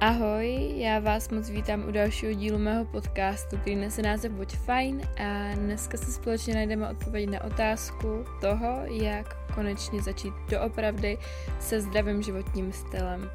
Ahoj, 0.00 0.72
já 0.76 0.98
vás 0.98 1.28
moc 1.28 1.50
vítám 1.50 1.88
u 1.88 1.90
dalšího 1.90 2.32
dílu 2.32 2.58
mého 2.58 2.84
podcastu, 2.84 3.56
který 3.56 3.76
nese 3.76 4.02
název 4.02 4.32
Buď 4.32 4.56
fajn 4.56 5.02
a 5.16 5.54
dneska 5.54 5.98
se 5.98 6.12
společně 6.12 6.54
najdeme 6.54 6.90
odpověď 6.90 7.30
na 7.30 7.44
otázku 7.44 8.24
toho, 8.40 8.82
jak 8.84 9.54
konečně 9.54 10.02
začít 10.02 10.34
doopravdy 10.50 11.18
se 11.60 11.80
zdravým 11.80 12.22
životním 12.22 12.72
stylem. 12.72 13.30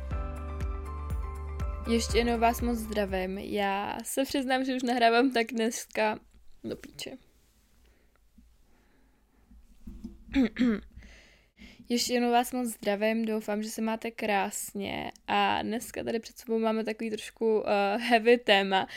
Ještě 1.89 2.17
jednou 2.17 2.39
vás 2.39 2.61
moc 2.61 2.77
zdravím. 2.77 3.37
Já 3.37 3.97
se 4.03 4.23
přiznám, 4.23 4.65
že 4.65 4.75
už 4.75 4.83
nahrávám 4.83 5.31
tak 5.31 5.47
dneska 5.47 6.19
do 6.63 6.75
píče. 6.75 7.11
Ještě 11.93 12.13
jednou 12.13 12.31
vás 12.31 12.51
moc 12.51 12.67
zdravím, 12.67 13.25
doufám, 13.25 13.63
že 13.63 13.69
se 13.69 13.81
máte 13.81 14.11
krásně. 14.11 15.11
A 15.27 15.61
dneska 15.61 16.03
tady 16.03 16.19
před 16.19 16.37
sebou 16.37 16.59
máme 16.59 16.83
takový 16.83 17.09
trošku 17.09 17.59
uh, 17.59 17.65
heavy 18.01 18.37
téma, 18.37 18.87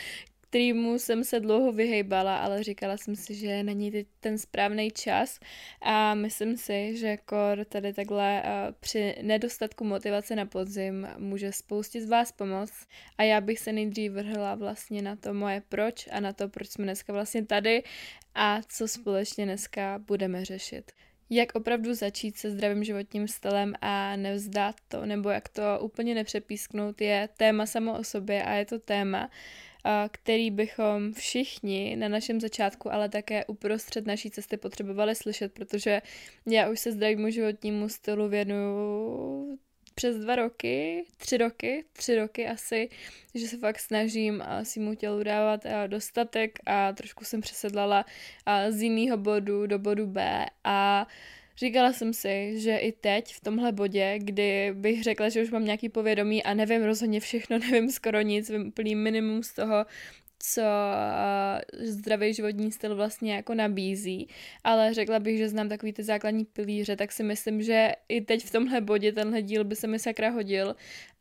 kterýmu 0.41 0.99
jsem 0.99 1.25
se 1.25 1.41
dlouho 1.41 1.73
vyhejbala, 1.73 2.37
ale 2.39 2.63
říkala 2.63 2.97
jsem 2.97 3.17
si, 3.17 3.35
že 3.35 3.63
není 3.63 3.91
teď 3.91 4.07
ten 4.21 4.39
správný 4.39 4.91
čas. 4.91 5.41
A 5.83 6.15
myslím 6.15 6.57
si, 6.57 6.97
že 6.97 7.17
kor 7.17 7.65
tady 7.69 7.93
takhle 7.93 8.43
uh, 8.43 8.75
při 8.81 9.17
nedostatku 9.23 9.85
motivace 9.85 10.37
na 10.37 10.47
podzim 10.47 11.09
může 11.19 11.53
spoustě 11.53 12.03
z 12.03 12.09
vás 12.09 12.33
pomoct. 12.33 12.87
A 13.19 13.23
já 13.23 13.41
bych 13.41 13.59
se 13.59 13.73
nejdřív 13.73 14.13
vrhla 14.13 14.55
vlastně 14.55 15.03
na 15.03 15.17
to 15.17 15.35
moje 15.35 15.63
proč 15.69 16.09
a 16.13 16.21
na 16.21 16.33
to, 16.33 16.49
proč 16.49 16.69
jsme 16.69 16.85
dneska 16.85 17.13
vlastně 17.13 17.47
tady 17.47 17.83
a 18.35 18.61
co 18.69 18.89
společně 18.89 19.45
dneska 19.45 19.99
budeme 19.99 20.45
řešit 20.45 20.93
jak 21.31 21.55
opravdu 21.55 21.95
začít 21.95 22.37
se 22.37 22.51
zdravým 22.51 22.85
životním 22.85 23.29
stylem 23.29 23.75
a 23.81 24.17
nevzdat 24.17 24.77
to, 24.89 25.07
nebo 25.07 25.31
jak 25.31 25.49
to 25.49 25.63
úplně 25.81 26.15
nepřepísknout, 26.15 27.01
je 27.01 27.29
téma 27.37 27.67
samo 27.67 27.99
o 27.99 28.05
sobě 28.05 28.45
a 28.45 28.53
je 28.53 28.65
to 28.65 28.79
téma, 28.79 29.31
který 30.11 30.51
bychom 30.51 31.13
všichni 31.13 31.97
na 31.97 32.09
našem 32.09 32.41
začátku, 32.41 32.93
ale 32.93 33.09
také 33.09 33.45
uprostřed 33.45 34.07
naší 34.07 34.31
cesty 34.31 34.57
potřebovali 34.57 35.15
slyšet, 35.15 35.53
protože 35.53 36.03
já 36.47 36.71
už 36.71 36.81
se 36.81 36.93
zdravému 36.93 37.31
životnímu 37.31 37.89
stylu 37.89 38.29
věnuju 38.29 39.59
přes 39.97 40.17
dva 40.17 40.37
roky, 40.37 41.05
tři 41.17 41.37
roky, 41.37 41.85
tři 41.93 42.17
roky 42.17 42.49
asi, 42.49 42.89
že 43.35 43.49
se 43.49 43.59
fakt 43.59 43.79
snažím 43.79 44.43
mu 44.77 44.95
tělu 44.95 45.23
dávat 45.23 45.61
dostatek 45.87 46.59
a 46.67 46.93
trošku 46.93 47.25
jsem 47.25 47.41
přesedlala 47.41 48.05
z 48.69 48.83
jiného 48.83 49.17
bodu 49.17 49.67
do 49.67 49.79
bodu 49.79 50.07
B. 50.07 50.47
A 50.65 51.07
Říkala 51.59 51.93
jsem 51.93 52.13
si, 52.13 52.61
že 52.61 52.77
i 52.77 52.93
teď 52.93 53.35
v 53.35 53.41
tomhle 53.41 53.73
bodě, 53.73 54.19
kdy 54.19 54.73
bych 54.75 55.03
řekla, 55.03 55.29
že 55.29 55.43
už 55.43 55.51
mám 55.51 55.65
nějaký 55.65 55.89
povědomí 55.89 56.43
a 56.43 56.55
nevím 56.55 56.85
rozhodně 56.85 57.21
všechno, 57.21 57.59
nevím 57.71 57.91
skoro 57.91 58.21
nic, 58.21 58.51
vím 58.51 58.67
úplný 58.69 58.95
minimum 58.95 59.43
z 59.43 59.53
toho, 59.53 59.87
co 60.39 60.63
zdravý 61.79 62.35
životní 62.35 62.73
styl 62.73 62.97
vlastně 62.97 63.35
jako 63.35 63.55
nabízí, 63.55 64.29
ale 64.65 64.95
řekla 64.95 65.19
bych, 65.19 65.39
že 65.39 65.49
znám 65.49 65.69
takový 65.69 65.93
ty 65.93 66.03
základní 66.03 66.45
pilíře, 66.45 66.97
tak 66.97 67.13
si 67.13 67.23
myslím, 67.23 67.63
že 67.63 67.93
i 68.09 68.21
teď 68.21 68.45
v 68.45 68.51
tomhle 68.51 68.81
bodě 68.81 69.13
tenhle 69.13 69.43
díl 69.43 69.65
by 69.65 69.77
se 69.77 69.87
mi 69.87 69.99
sakra 69.99 70.31
hodil 70.31 70.75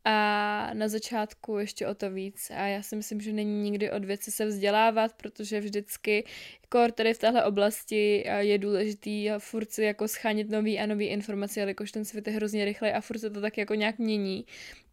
a 0.06 0.70
na 0.74 0.88
začátku 0.88 1.58
ještě 1.58 1.88
o 1.88 1.96
to 1.96 2.12
víc. 2.12 2.52
A 2.56 2.68
já 2.68 2.82
si 2.82 2.96
myslím, 2.96 3.22
že 3.22 3.34
není 3.34 3.62
nikdy 3.62 3.92
od 3.92 4.06
věci 4.06 4.32
se 4.32 4.46
vzdělávat, 4.46 5.14
protože 5.14 5.60
vždycky 5.60 6.24
kor 6.70 6.92
tady 6.92 7.14
v 7.14 7.18
téhle 7.18 7.44
oblasti 7.44 8.26
je 8.40 8.58
důležitý 8.58 9.30
furt 9.38 9.72
si 9.72 9.84
jako 9.84 10.08
schánit 10.08 10.50
nový 10.50 10.80
a 10.80 10.86
nový 10.86 11.06
informace, 11.06 11.60
jelikož 11.60 11.92
ten 11.92 12.06
svět 12.06 12.28
je 12.28 12.34
hrozně 12.34 12.66
rychlej 12.66 12.94
a 12.96 13.02
furt 13.02 13.20
se 13.20 13.30
to 13.30 13.42
tak 13.42 13.58
jako 13.58 13.76
nějak 13.76 14.00
mění 14.00 14.46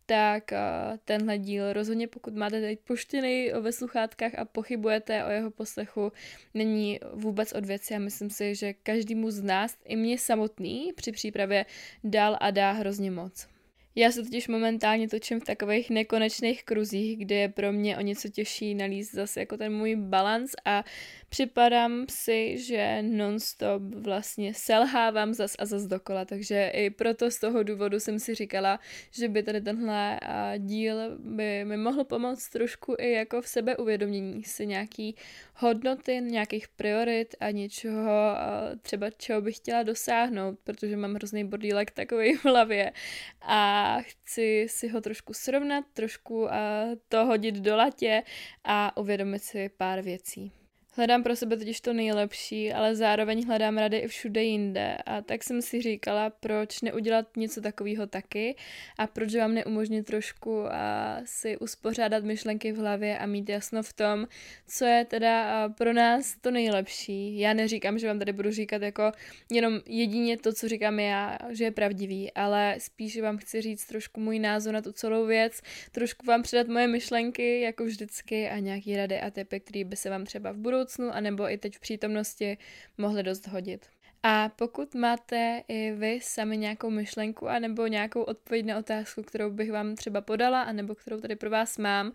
tak 0.07 0.53
tenhle 1.05 1.39
díl 1.39 1.73
rozhodně 1.73 2.09
pokud 2.09 2.35
máte 2.35 2.61
teď 2.61 2.81
puštěný 2.81 3.51
ve 3.61 3.73
sluchátkách 3.73 4.35
a 4.39 4.45
pochybujete 4.45 5.25
o 5.25 5.31
jeho 5.31 5.51
poslechu, 5.51 6.13
není 6.55 7.01
vůbec 7.13 7.53
od 7.53 7.65
věci 7.65 7.95
a 7.95 7.99
myslím 7.99 8.31
si, 8.31 8.55
že 8.55 8.73
každému 8.73 9.31
z 9.31 9.43
nás, 9.43 9.77
i 9.85 9.97
mě 9.97 10.19
samotný, 10.19 10.93
při 10.97 11.13
přípravě 11.13 11.67
dal 12.05 12.37
a 12.41 12.51
dá 12.51 12.73
hrozně 12.73 13.11
moc. 13.11 13.52
Já 13.95 14.13
se 14.13 14.23
totiž 14.23 14.49
momentálně 14.49 15.09
točím 15.09 15.41
v 15.41 15.45
takových 15.45 15.91
nekonečných 15.91 16.65
kruzích, 16.65 17.19
kde 17.19 17.35
je 17.35 17.49
pro 17.49 17.73
mě 17.73 17.97
o 17.97 18.01
něco 18.01 18.29
těžší 18.29 18.75
nalíst 18.75 19.15
zase 19.15 19.41
jako 19.41 19.57
ten 19.57 19.75
můj 19.75 19.97
balans 19.97 20.51
a 20.65 20.85
připadám 21.29 22.05
si, 22.11 22.59
že 22.59 23.03
nonstop 23.03 23.83
vlastně 23.83 24.55
selhávám 24.55 25.35
zas 25.35 25.55
a 25.59 25.67
zas 25.67 25.87
dokola, 25.87 26.25
takže 26.25 26.71
i 26.75 26.91
proto 26.91 27.31
z 27.31 27.39
toho 27.39 27.63
důvodu 27.63 28.01
jsem 28.01 28.19
si 28.19 28.35
říkala, 28.35 28.81
že 29.11 29.29
by 29.29 29.43
tady 29.43 29.61
tenhle 29.61 30.21
díl 30.59 30.97
by 31.19 31.65
mi 31.65 31.77
mohl 31.77 32.05
pomoct 32.05 32.49
trošku 32.49 32.95
i 32.99 33.13
jako 33.13 33.43
v 33.43 33.49
sebeuvědomění 33.49 34.45
si 34.45 34.67
nějaký 34.67 35.17
hodnoty, 35.55 36.21
nějakých 36.21 36.69
priorit 36.69 37.35
a 37.41 37.51
něčeho 37.51 38.37
třeba 38.83 39.11
čeho 39.11 39.41
bych 39.41 39.57
chtěla 39.57 39.83
dosáhnout, 39.83 40.59
protože 40.65 40.97
mám 40.97 41.15
hrozný 41.15 41.45
bordílek 41.45 41.91
takový 41.91 42.37
v 42.37 42.45
hlavě. 42.45 42.93
A 43.43 43.82
chci 44.01 44.67
si 44.69 44.89
ho 44.89 45.01
trošku 45.01 45.35
srovnat, 45.35 45.85
trošku 45.93 46.49
to 47.09 47.25
hodit 47.25 47.55
do 47.55 47.77
latě 47.77 48.23
a 48.65 48.97
uvědomit 48.97 49.43
si 49.43 49.69
pár 49.69 50.01
věcí. 50.03 50.53
Hledám 50.95 51.23
pro 51.23 51.37
sebe 51.37 51.57
totiž 51.57 51.81
to 51.81 51.93
nejlepší, 51.93 52.73
ale 52.73 52.97
zároveň 52.97 53.47
hledám 53.47 53.79
rady 53.79 53.97
i 53.99 54.09
všude 54.09 54.43
jinde. 54.43 54.97
A 55.07 55.23
tak 55.23 55.43
jsem 55.43 55.63
si 55.63 55.83
říkala, 55.83 56.31
proč 56.31 56.81
neudělat 56.81 57.37
něco 57.37 57.61
takového 57.61 58.07
taky 58.07 58.57
a 58.99 59.07
proč 59.07 59.35
vám 59.35 59.55
neumožnit 59.55 60.07
trošku 60.07 60.67
a 60.73 61.17
si 61.25 61.59
uspořádat 61.59 62.25
myšlenky 62.25 62.73
v 62.73 62.77
hlavě 62.77 63.19
a 63.19 63.27
mít 63.27 63.49
jasno 63.49 63.83
v 63.83 63.93
tom, 63.93 64.27
co 64.67 64.85
je 64.85 65.05
teda 65.05 65.69
pro 65.69 65.93
nás 65.93 66.37
to 66.41 66.51
nejlepší. 66.51 67.39
Já 67.39 67.53
neříkám, 67.53 67.99
že 67.99 68.07
vám 68.07 68.19
tady 68.19 68.33
budu 68.33 68.51
říkat 68.51 68.83
jako 68.83 69.13
jenom 69.53 69.81
jedině 69.87 70.37
to, 70.37 70.53
co 70.53 70.69
říkám 70.69 71.01
já, 71.01 71.39
že 71.51 71.65
je 71.65 71.71
pravdivý, 71.71 72.33
ale 72.33 72.75
spíš 72.79 73.21
vám 73.21 73.39
chci 73.39 73.61
říct 73.61 73.87
trošku 73.87 74.21
můj 74.21 74.39
názor 74.39 74.75
na 74.75 74.83
tu 74.83 74.93
celou 74.93 75.27
věc, 75.27 75.61
trošku 75.93 76.27
vám 76.27 76.43
předat 76.43 76.69
moje 76.69 76.89
myšlenky, 76.89 77.61
jako 77.61 77.85
vždycky, 77.85 78.49
a 78.49 78.59
nějaký 78.59 78.97
rady 78.97 79.21
a 79.21 79.31
typy, 79.31 79.61
které 79.61 79.85
by 79.85 79.97
se 79.97 80.11
vám 80.11 80.25
třeba 80.25 80.53
v 80.53 80.57
budoucnu 80.57 80.82
budoucnu, 80.83 81.11
anebo 81.11 81.51
i 81.51 81.59
teď 81.59 81.77
v 81.77 81.81
přítomnosti 81.81 82.59
mohly 82.99 83.23
dost 83.23 83.47
hodit. 83.47 83.87
A 84.23 84.49
pokud 84.49 84.95
máte 84.95 85.63
i 85.69 85.93
vy 85.93 86.21
sami 86.23 86.57
nějakou 86.57 86.91
myšlenku 86.91 87.49
anebo 87.49 87.87
nějakou 87.87 88.23
odpověď 88.23 88.67
na 88.67 88.79
otázku, 88.79 89.23
kterou 89.23 89.51
bych 89.51 89.73
vám 89.73 89.95
třeba 89.97 90.21
podala, 90.21 90.63
anebo 90.63 90.95
kterou 90.95 91.21
tady 91.21 91.37
pro 91.37 91.51
vás 91.51 91.79
mám, 91.79 92.13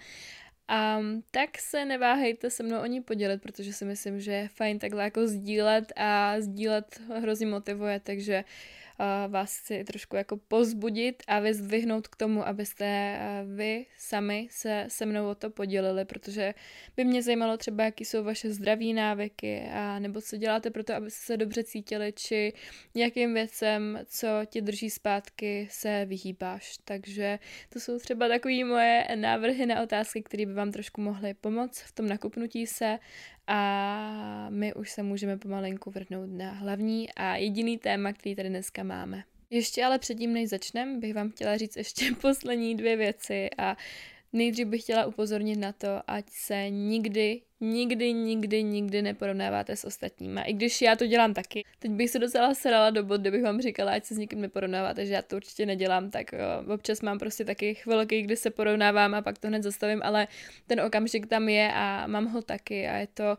Um, 0.99 1.23
tak 1.31 1.57
se 1.57 1.85
neváhejte 1.85 2.49
se 2.49 2.63
mnou 2.63 2.81
o 2.81 2.85
ní 2.85 3.01
podělit, 3.01 3.41
protože 3.41 3.73
si 3.73 3.85
myslím, 3.85 4.19
že 4.19 4.31
je 4.31 4.47
fajn 4.47 4.79
takhle 4.79 5.03
jako 5.03 5.27
sdílet 5.27 5.93
a 5.95 6.41
sdílet 6.41 7.01
hrozně 7.19 7.45
motivuje, 7.45 7.99
takže 7.99 8.43
vás 9.27 9.59
chci 9.59 9.83
trošku 9.83 10.15
jako 10.15 10.37
pozbudit 10.37 11.23
a 11.27 11.39
vyzdvihnout 11.39 12.07
k 12.07 12.15
tomu, 12.15 12.47
abyste 12.47 13.17
vy 13.55 13.85
sami 13.97 14.47
se 14.51 14.85
se 14.87 15.05
mnou 15.05 15.29
o 15.29 15.35
to 15.35 15.49
podělili, 15.49 16.05
protože 16.05 16.53
by 16.95 17.03
mě 17.03 17.23
zajímalo 17.23 17.57
třeba, 17.57 17.83
jaký 17.83 18.05
jsou 18.05 18.23
vaše 18.23 18.49
zdraví 18.49 18.93
návyky 18.93 19.69
a 19.73 19.99
nebo 19.99 20.21
co 20.21 20.37
děláte 20.37 20.71
pro 20.71 20.83
to, 20.83 20.95
abyste 20.95 21.25
se 21.25 21.37
dobře 21.37 21.63
cítili, 21.63 22.13
či 22.15 22.53
jakým 22.95 23.33
věcem, 23.33 23.99
co 24.05 24.27
tě 24.45 24.61
drží 24.61 24.89
zpátky, 24.89 25.67
se 25.71 26.05
vyhýbáš. 26.05 26.77
Takže 26.85 27.39
to 27.69 27.79
jsou 27.79 27.99
třeba 27.99 28.27
takové 28.27 28.63
moje 28.63 29.07
návrhy 29.15 29.65
na 29.65 29.81
otázky, 29.81 30.23
které 30.23 30.45
by 30.45 30.53
vám 30.53 30.71
trošku 30.71 31.01
mohly 31.01 31.33
pomoct 31.33 31.79
v 31.79 31.91
tom 31.91 32.07
nakupnutí 32.07 32.67
se 32.67 32.99
a 33.47 34.47
my 34.49 34.73
už 34.73 34.91
se 34.91 35.03
můžeme 35.03 35.37
pomalinku 35.37 35.91
vrhnout 35.91 36.29
na 36.29 36.51
hlavní 36.51 37.13
a 37.13 37.35
jediný 37.35 37.77
téma, 37.77 38.13
který 38.13 38.35
tady 38.35 38.49
dneska 38.49 38.83
máme. 38.83 39.23
Ještě 39.49 39.85
ale 39.85 39.99
předtím, 39.99 40.33
než 40.33 40.49
začneme, 40.49 40.99
bych 40.99 41.13
vám 41.13 41.31
chtěla 41.31 41.57
říct 41.57 41.77
ještě 41.77 42.05
poslední 42.21 42.75
dvě 42.75 42.95
věci 42.95 43.49
a 43.57 43.77
nejdřív 44.37 44.67
bych 44.67 44.81
chtěla 44.81 45.05
upozornit 45.05 45.55
na 45.55 45.71
to, 45.71 46.01
ať 46.07 46.25
se 46.29 46.69
nikdy, 46.69 47.41
nikdy, 47.61 48.13
nikdy, 48.13 48.63
nikdy 48.63 49.01
neporovnáváte 49.01 49.75
s 49.75 49.85
ostatníma. 49.85 50.41
I 50.41 50.53
když 50.53 50.81
já 50.81 50.95
to 50.95 51.07
dělám 51.07 51.33
taky. 51.33 51.65
Teď 51.79 51.91
bych 51.91 52.09
se 52.09 52.19
docela 52.19 52.53
srala 52.53 52.89
do 52.89 53.03
bod, 53.03 53.21
kdybych 53.21 53.43
vám 53.43 53.61
říkala, 53.61 53.91
ať 53.91 54.05
se 54.05 54.15
s 54.15 54.17
nikým 54.17 54.41
neporovnáváte, 54.41 55.05
že 55.05 55.13
já 55.13 55.21
to 55.21 55.35
určitě 55.35 55.65
nedělám, 55.65 56.09
tak 56.11 56.31
jo, 56.31 56.73
občas 56.73 57.01
mám 57.01 57.19
prostě 57.19 57.45
taky 57.45 57.75
chvilky, 57.75 58.21
kdy 58.21 58.35
se 58.35 58.49
porovnávám 58.49 59.13
a 59.13 59.21
pak 59.21 59.37
to 59.37 59.47
hned 59.47 59.63
zastavím, 59.63 60.01
ale 60.03 60.27
ten 60.67 60.81
okamžik 60.81 61.27
tam 61.27 61.49
je 61.49 61.71
a 61.73 62.07
mám 62.07 62.25
ho 62.25 62.41
taky 62.41 62.87
a 62.87 62.97
je 62.97 63.07
to 63.07 63.37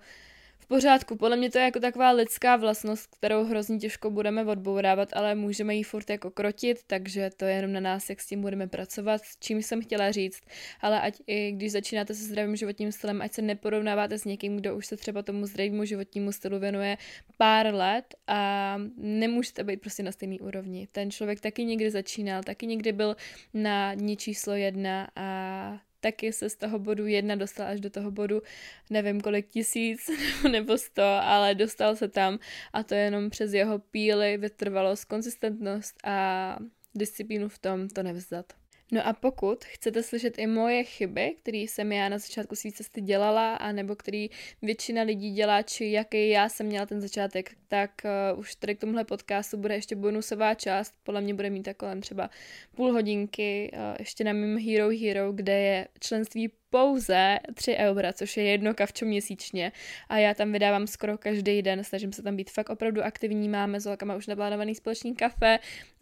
pořádku. 0.68 1.16
Podle 1.16 1.36
mě 1.36 1.50
to 1.50 1.58
je 1.58 1.64
jako 1.64 1.80
taková 1.80 2.10
lidská 2.10 2.56
vlastnost, 2.56 3.16
kterou 3.16 3.44
hrozně 3.44 3.78
těžko 3.78 4.10
budeme 4.10 4.44
odbourávat, 4.44 5.08
ale 5.12 5.34
můžeme 5.34 5.74
ji 5.74 5.82
furt 5.82 6.10
jako 6.10 6.30
krotit, 6.30 6.78
takže 6.86 7.30
to 7.36 7.44
je 7.44 7.54
jenom 7.54 7.72
na 7.72 7.80
nás, 7.80 8.10
jak 8.10 8.20
s 8.20 8.26
tím 8.26 8.40
budeme 8.40 8.66
pracovat, 8.66 9.24
s 9.24 9.38
čím 9.38 9.62
jsem 9.62 9.82
chtěla 9.82 10.12
říct. 10.12 10.40
Ale 10.80 11.00
ať 11.00 11.20
i 11.26 11.52
když 11.52 11.72
začínáte 11.72 12.14
se 12.14 12.24
zdravým 12.24 12.56
životním 12.56 12.92
stylem, 12.92 13.22
ať 13.22 13.32
se 13.32 13.42
neporovnáváte 13.42 14.18
s 14.18 14.24
někým, 14.24 14.56
kdo 14.56 14.76
už 14.76 14.86
se 14.86 14.96
třeba 14.96 15.22
tomu 15.22 15.46
zdravému 15.46 15.84
životnímu 15.84 16.32
stylu 16.32 16.58
věnuje 16.58 16.96
pár 17.36 17.74
let 17.74 18.14
a 18.26 18.76
nemůžete 18.96 19.64
být 19.64 19.80
prostě 19.80 20.02
na 20.02 20.12
stejný 20.12 20.40
úrovni. 20.40 20.88
Ten 20.92 21.10
člověk 21.10 21.40
taky 21.40 21.64
někdy 21.64 21.90
začínal, 21.90 22.42
taky 22.42 22.66
někdy 22.66 22.92
byl 22.92 23.16
na 23.54 23.94
dní 23.94 24.16
číslo 24.16 24.54
jedna 24.54 25.08
a 25.16 25.87
taky 26.00 26.32
se 26.32 26.50
z 26.50 26.56
toho 26.56 26.78
bodu 26.78 27.06
jedna 27.06 27.36
dostal 27.36 27.66
až 27.66 27.80
do 27.80 27.90
toho 27.90 28.10
bodu 28.10 28.42
nevím 28.90 29.20
kolik 29.20 29.48
tisíc 29.48 30.10
nebo 30.50 30.78
sto, 30.78 31.02
ale 31.02 31.54
dostal 31.54 31.96
se 31.96 32.08
tam 32.08 32.38
a 32.72 32.82
to 32.82 32.94
jenom 32.94 33.30
přes 33.30 33.52
jeho 33.52 33.78
píly, 33.78 34.36
vytrvalost, 34.36 35.04
konsistentnost 35.04 35.96
a 36.04 36.58
disciplínu 36.94 37.48
v 37.48 37.58
tom 37.58 37.88
to 37.88 38.02
nevzdat. 38.02 38.57
No 38.92 39.06
a 39.06 39.12
pokud 39.12 39.64
chcete 39.64 40.02
slyšet 40.02 40.38
i 40.38 40.46
moje 40.46 40.84
chyby, 40.84 41.36
které 41.42 41.58
jsem 41.58 41.92
já 41.92 42.08
na 42.08 42.18
začátku 42.18 42.56
své 42.56 42.72
cesty 42.72 43.00
dělala, 43.00 43.54
a 43.54 43.72
nebo 43.72 43.96
který 43.96 44.30
většina 44.62 45.02
lidí 45.02 45.30
dělá, 45.30 45.62
či 45.62 45.90
jaký 45.90 46.28
já 46.28 46.48
jsem 46.48 46.66
měla 46.66 46.86
ten 46.86 47.00
začátek, 47.00 47.50
tak 47.68 47.90
uh, 48.32 48.38
už 48.38 48.54
tady 48.54 48.74
k 48.74 48.80
tomuhle 48.80 49.04
podcastu 49.04 49.56
bude 49.56 49.74
ještě 49.74 49.96
bonusová 49.96 50.54
část, 50.54 50.94
podle 51.02 51.20
mě 51.20 51.34
bude 51.34 51.50
mít 51.50 51.62
tak 51.62 51.76
kolem 51.76 52.00
třeba 52.00 52.30
půl 52.76 52.92
hodinky, 52.92 53.70
uh, 53.72 53.96
ještě 53.98 54.24
na 54.24 54.32
mým 54.32 54.58
Hero 54.58 54.88
Hero, 54.88 55.32
kde 55.32 55.58
je 55.58 55.88
členství 56.00 56.50
pouze 56.70 57.38
3 57.54 57.76
eura, 57.76 58.12
což 58.12 58.36
je 58.36 58.44
jedno 58.44 58.74
kavčo 58.74 59.06
měsíčně 59.06 59.72
a 60.08 60.18
já 60.18 60.34
tam 60.34 60.52
vydávám 60.52 60.86
skoro 60.86 61.18
každý 61.18 61.62
den, 61.62 61.84
snažím 61.84 62.12
se 62.12 62.22
tam 62.22 62.36
být 62.36 62.50
fakt 62.50 62.70
opravdu 62.70 63.02
aktivní, 63.02 63.48
máme 63.48 63.80
s 63.80 63.86
holkama 63.86 64.16
už 64.16 64.26
naplánovaný 64.26 64.74
společný 64.74 65.14
kafe, 65.14 65.58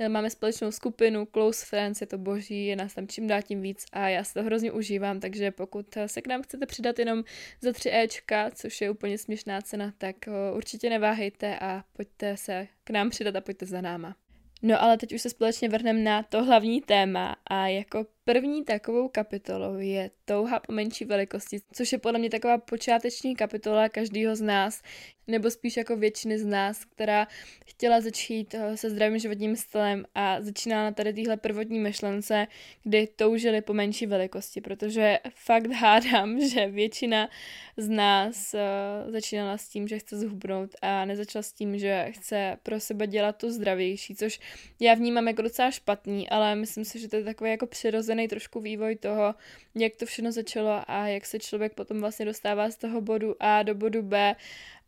máme 0.08 0.30
společnou 0.30 0.70
skupinu 0.70 1.26
Close 1.26 1.66
Friends, 1.66 2.00
je 2.00 2.06
to 2.06 2.18
boží, 2.18 2.66
je 2.66 2.76
nás 2.76 2.94
tam 2.94 3.08
čím 3.08 3.26
dál 3.26 3.42
tím 3.42 3.62
víc 3.62 3.84
a 3.92 4.08
já 4.08 4.24
si 4.24 4.34
to 4.34 4.42
hrozně 4.42 4.72
užívám, 4.72 5.20
takže 5.20 5.50
pokud 5.50 5.86
se 6.06 6.22
k 6.22 6.26
nám 6.26 6.42
chcete 6.42 6.66
přidat 6.66 6.98
jenom 6.98 7.24
za 7.60 7.72
3 7.72 7.90
Ečka, 7.92 8.50
což 8.50 8.80
je 8.80 8.90
úplně 8.90 9.18
směšná 9.18 9.60
cena, 9.60 9.92
tak 9.98 10.16
určitě 10.54 10.90
neváhejte 10.90 11.58
a 11.58 11.84
pojďte 11.92 12.36
se 12.36 12.68
k 12.84 12.90
nám 12.90 13.10
přidat 13.10 13.36
a 13.36 13.40
pojďte 13.40 13.66
za 13.66 13.80
náma. 13.80 14.16
No 14.62 14.82
ale 14.82 14.98
teď 14.98 15.14
už 15.14 15.22
se 15.22 15.30
společně 15.30 15.68
vrhneme 15.68 16.00
na 16.00 16.22
to 16.22 16.44
hlavní 16.44 16.80
téma 16.80 17.36
a 17.50 17.66
jako 17.66 18.06
První 18.28 18.64
takovou 18.64 19.08
kapitolou 19.08 19.78
je 19.78 20.10
touha 20.24 20.60
po 20.60 20.72
menší 20.72 21.04
velikosti, 21.04 21.58
což 21.72 21.92
je 21.92 21.98
podle 21.98 22.18
mě 22.18 22.30
taková 22.30 22.58
počáteční 22.58 23.36
kapitola 23.36 23.88
každého 23.88 24.36
z 24.36 24.40
nás, 24.40 24.82
nebo 25.26 25.50
spíš 25.50 25.76
jako 25.76 25.96
většiny 25.96 26.38
z 26.38 26.44
nás, 26.44 26.84
která 26.84 27.26
chtěla 27.66 28.00
začít 28.00 28.54
eh, 28.54 28.76
se 28.76 28.90
zdravým 28.90 29.18
životním 29.18 29.56
stylem 29.56 30.04
a 30.14 30.40
začínala 30.40 30.84
na 30.84 30.92
tady 30.92 31.12
téhle 31.12 31.36
prvotní 31.36 31.78
myšlence, 31.78 32.46
kdy 32.82 33.06
toužili 33.16 33.60
po 33.60 33.74
menší 33.74 34.06
velikosti, 34.06 34.60
protože 34.60 35.18
fakt 35.34 35.66
hádám, 35.66 36.40
že 36.50 36.66
většina 36.66 37.28
z 37.76 37.88
nás 37.88 38.54
uh, 38.54 39.12
začínala 39.12 39.58
s 39.58 39.68
tím, 39.68 39.88
že 39.88 39.98
chce 39.98 40.18
zhubnout 40.18 40.70
a 40.82 41.04
nezačala 41.04 41.42
s 41.42 41.52
tím, 41.52 41.78
že 41.78 42.06
chce 42.10 42.58
pro 42.62 42.80
sebe 42.80 43.06
dělat 43.06 43.36
to 43.36 43.50
zdravější, 43.50 44.14
což 44.14 44.40
já 44.80 44.94
vnímám 44.94 45.28
jako 45.28 45.42
docela 45.42 45.70
špatný, 45.70 46.28
ale 46.28 46.54
myslím 46.54 46.84
si, 46.84 46.98
že 46.98 47.08
to 47.08 47.16
je 47.16 47.24
takový 47.24 47.50
jako 47.50 47.66
přirozený 47.66 48.15
přirozený 48.16 48.28
trošku 48.28 48.60
vývoj 48.60 48.96
toho, 48.96 49.34
jak 49.74 49.96
to 49.96 50.06
všechno 50.06 50.32
začalo 50.32 50.82
a 50.86 51.08
jak 51.08 51.26
se 51.26 51.38
člověk 51.38 51.74
potom 51.74 52.00
vlastně 52.00 52.26
dostává 52.26 52.70
z 52.70 52.76
toho 52.76 53.00
bodu 53.00 53.34
A 53.40 53.62
do 53.62 53.74
bodu 53.74 54.02
B 54.02 54.36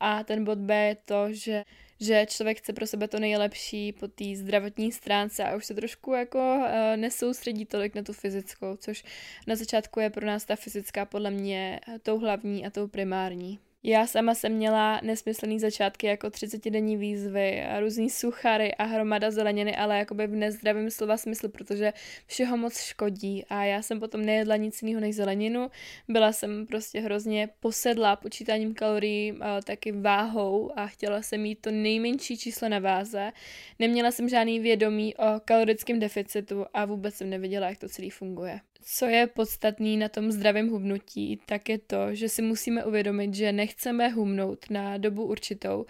a 0.00 0.24
ten 0.24 0.44
bod 0.44 0.58
B 0.58 0.74
je 0.74 0.96
to, 1.04 1.26
že 1.30 1.64
že 2.00 2.26
člověk 2.26 2.58
chce 2.58 2.72
pro 2.72 2.86
sebe 2.86 3.08
to 3.08 3.18
nejlepší 3.18 3.92
po 3.92 4.08
té 4.08 4.24
zdravotní 4.34 4.92
stránce 4.92 5.44
a 5.44 5.56
už 5.56 5.66
se 5.66 5.74
trošku 5.74 6.12
jako 6.12 6.38
uh, 6.38 6.96
nesoustředí 6.96 7.64
tolik 7.64 7.94
na 7.94 8.02
tu 8.02 8.12
fyzickou, 8.12 8.76
což 8.76 9.04
na 9.46 9.56
začátku 9.56 10.00
je 10.00 10.10
pro 10.10 10.26
nás 10.26 10.44
ta 10.44 10.56
fyzická 10.56 11.04
podle 11.04 11.30
mě 11.30 11.80
tou 12.02 12.18
hlavní 12.18 12.66
a 12.66 12.70
tou 12.70 12.86
primární. 12.86 13.58
Já 13.82 14.06
sama 14.06 14.34
jsem 14.34 14.52
měla 14.52 15.00
nesmyslný 15.02 15.60
začátky 15.60 16.06
jako 16.06 16.26
30-denní 16.26 16.96
výzvy, 16.96 17.62
a 17.62 17.80
různý 17.80 18.10
suchary 18.10 18.74
a 18.74 18.84
hromada 18.84 19.30
zeleniny, 19.30 19.76
ale 19.76 19.98
jakoby 19.98 20.26
v 20.26 20.34
nezdravém 20.34 20.90
slova 20.90 21.16
smyslu, 21.16 21.48
protože 21.48 21.92
všeho 22.26 22.56
moc 22.56 22.80
škodí 22.80 23.44
a 23.48 23.64
já 23.64 23.82
jsem 23.82 24.00
potom 24.00 24.24
nejedla 24.24 24.56
nic 24.56 24.82
jiného 24.82 25.00
než 25.00 25.16
zeleninu. 25.16 25.70
Byla 26.08 26.32
jsem 26.32 26.66
prostě 26.66 27.00
hrozně 27.00 27.48
posedlá 27.60 28.16
počítáním 28.16 28.74
kalorií, 28.74 29.38
taky 29.64 29.92
váhou 29.92 30.78
a 30.78 30.86
chtěla 30.86 31.22
jsem 31.22 31.40
mít 31.40 31.60
to 31.60 31.70
nejmenší 31.70 32.38
číslo 32.38 32.68
na 32.68 32.78
váze. 32.78 33.32
Neměla 33.78 34.10
jsem 34.10 34.28
žádný 34.28 34.60
vědomí 34.60 35.16
o 35.16 35.40
kalorickém 35.44 35.98
deficitu 35.98 36.66
a 36.74 36.84
vůbec 36.84 37.14
jsem 37.14 37.30
nevěděla, 37.30 37.68
jak 37.68 37.78
to 37.78 37.88
celý 37.88 38.10
funguje 38.10 38.60
co 38.82 39.06
je 39.06 39.26
podstatný 39.26 39.96
na 39.96 40.08
tom 40.08 40.32
zdravém 40.32 40.68
hubnutí, 40.68 41.40
tak 41.46 41.68
je 41.68 41.78
to, 41.78 42.14
že 42.14 42.28
si 42.28 42.42
musíme 42.42 42.84
uvědomit, 42.84 43.34
že 43.34 43.52
nechceme 43.52 44.08
humnout 44.08 44.70
na 44.70 44.98
dobu 44.98 45.24
určitou 45.24 45.86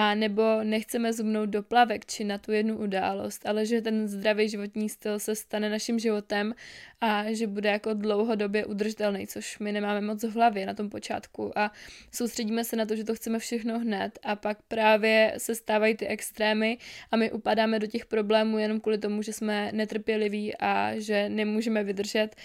a 0.00 0.14
nebo 0.14 0.42
nechceme 0.62 1.12
zubnout 1.12 1.48
do 1.48 1.62
plavek 1.62 2.06
či 2.06 2.24
na 2.24 2.38
tu 2.38 2.52
jednu 2.52 2.78
událost, 2.78 3.46
ale 3.46 3.66
že 3.66 3.80
ten 3.80 4.08
zdravý 4.08 4.48
životní 4.48 4.88
styl 4.88 5.18
se 5.18 5.34
stane 5.34 5.70
naším 5.70 5.98
životem 5.98 6.54
a 7.00 7.32
že 7.32 7.46
bude 7.46 7.68
jako 7.68 7.94
dlouhodobě 7.94 8.66
udržitelný, 8.66 9.26
což 9.26 9.58
my 9.58 9.72
nemáme 9.72 10.00
moc 10.00 10.24
v 10.24 10.34
hlavě 10.34 10.66
na 10.66 10.74
tom 10.74 10.90
počátku. 10.90 11.58
A 11.58 11.72
soustředíme 12.12 12.64
se 12.64 12.76
na 12.76 12.86
to, 12.86 12.96
že 12.96 13.04
to 13.04 13.14
chceme 13.14 13.38
všechno 13.38 13.78
hned 13.78 14.18
a 14.22 14.36
pak 14.36 14.58
právě 14.68 15.34
se 15.38 15.54
stávají 15.54 15.96
ty 15.96 16.06
extrémy 16.06 16.78
a 17.10 17.16
my 17.16 17.32
upadáme 17.32 17.78
do 17.78 17.86
těch 17.86 18.06
problémů 18.06 18.58
jenom 18.58 18.80
kvůli 18.80 18.98
tomu, 18.98 19.22
že 19.22 19.32
jsme 19.32 19.70
netrpěliví 19.72 20.56
a 20.56 20.92
že 20.98 21.28
nemůžeme 21.28 21.84
vydržet 21.84 22.36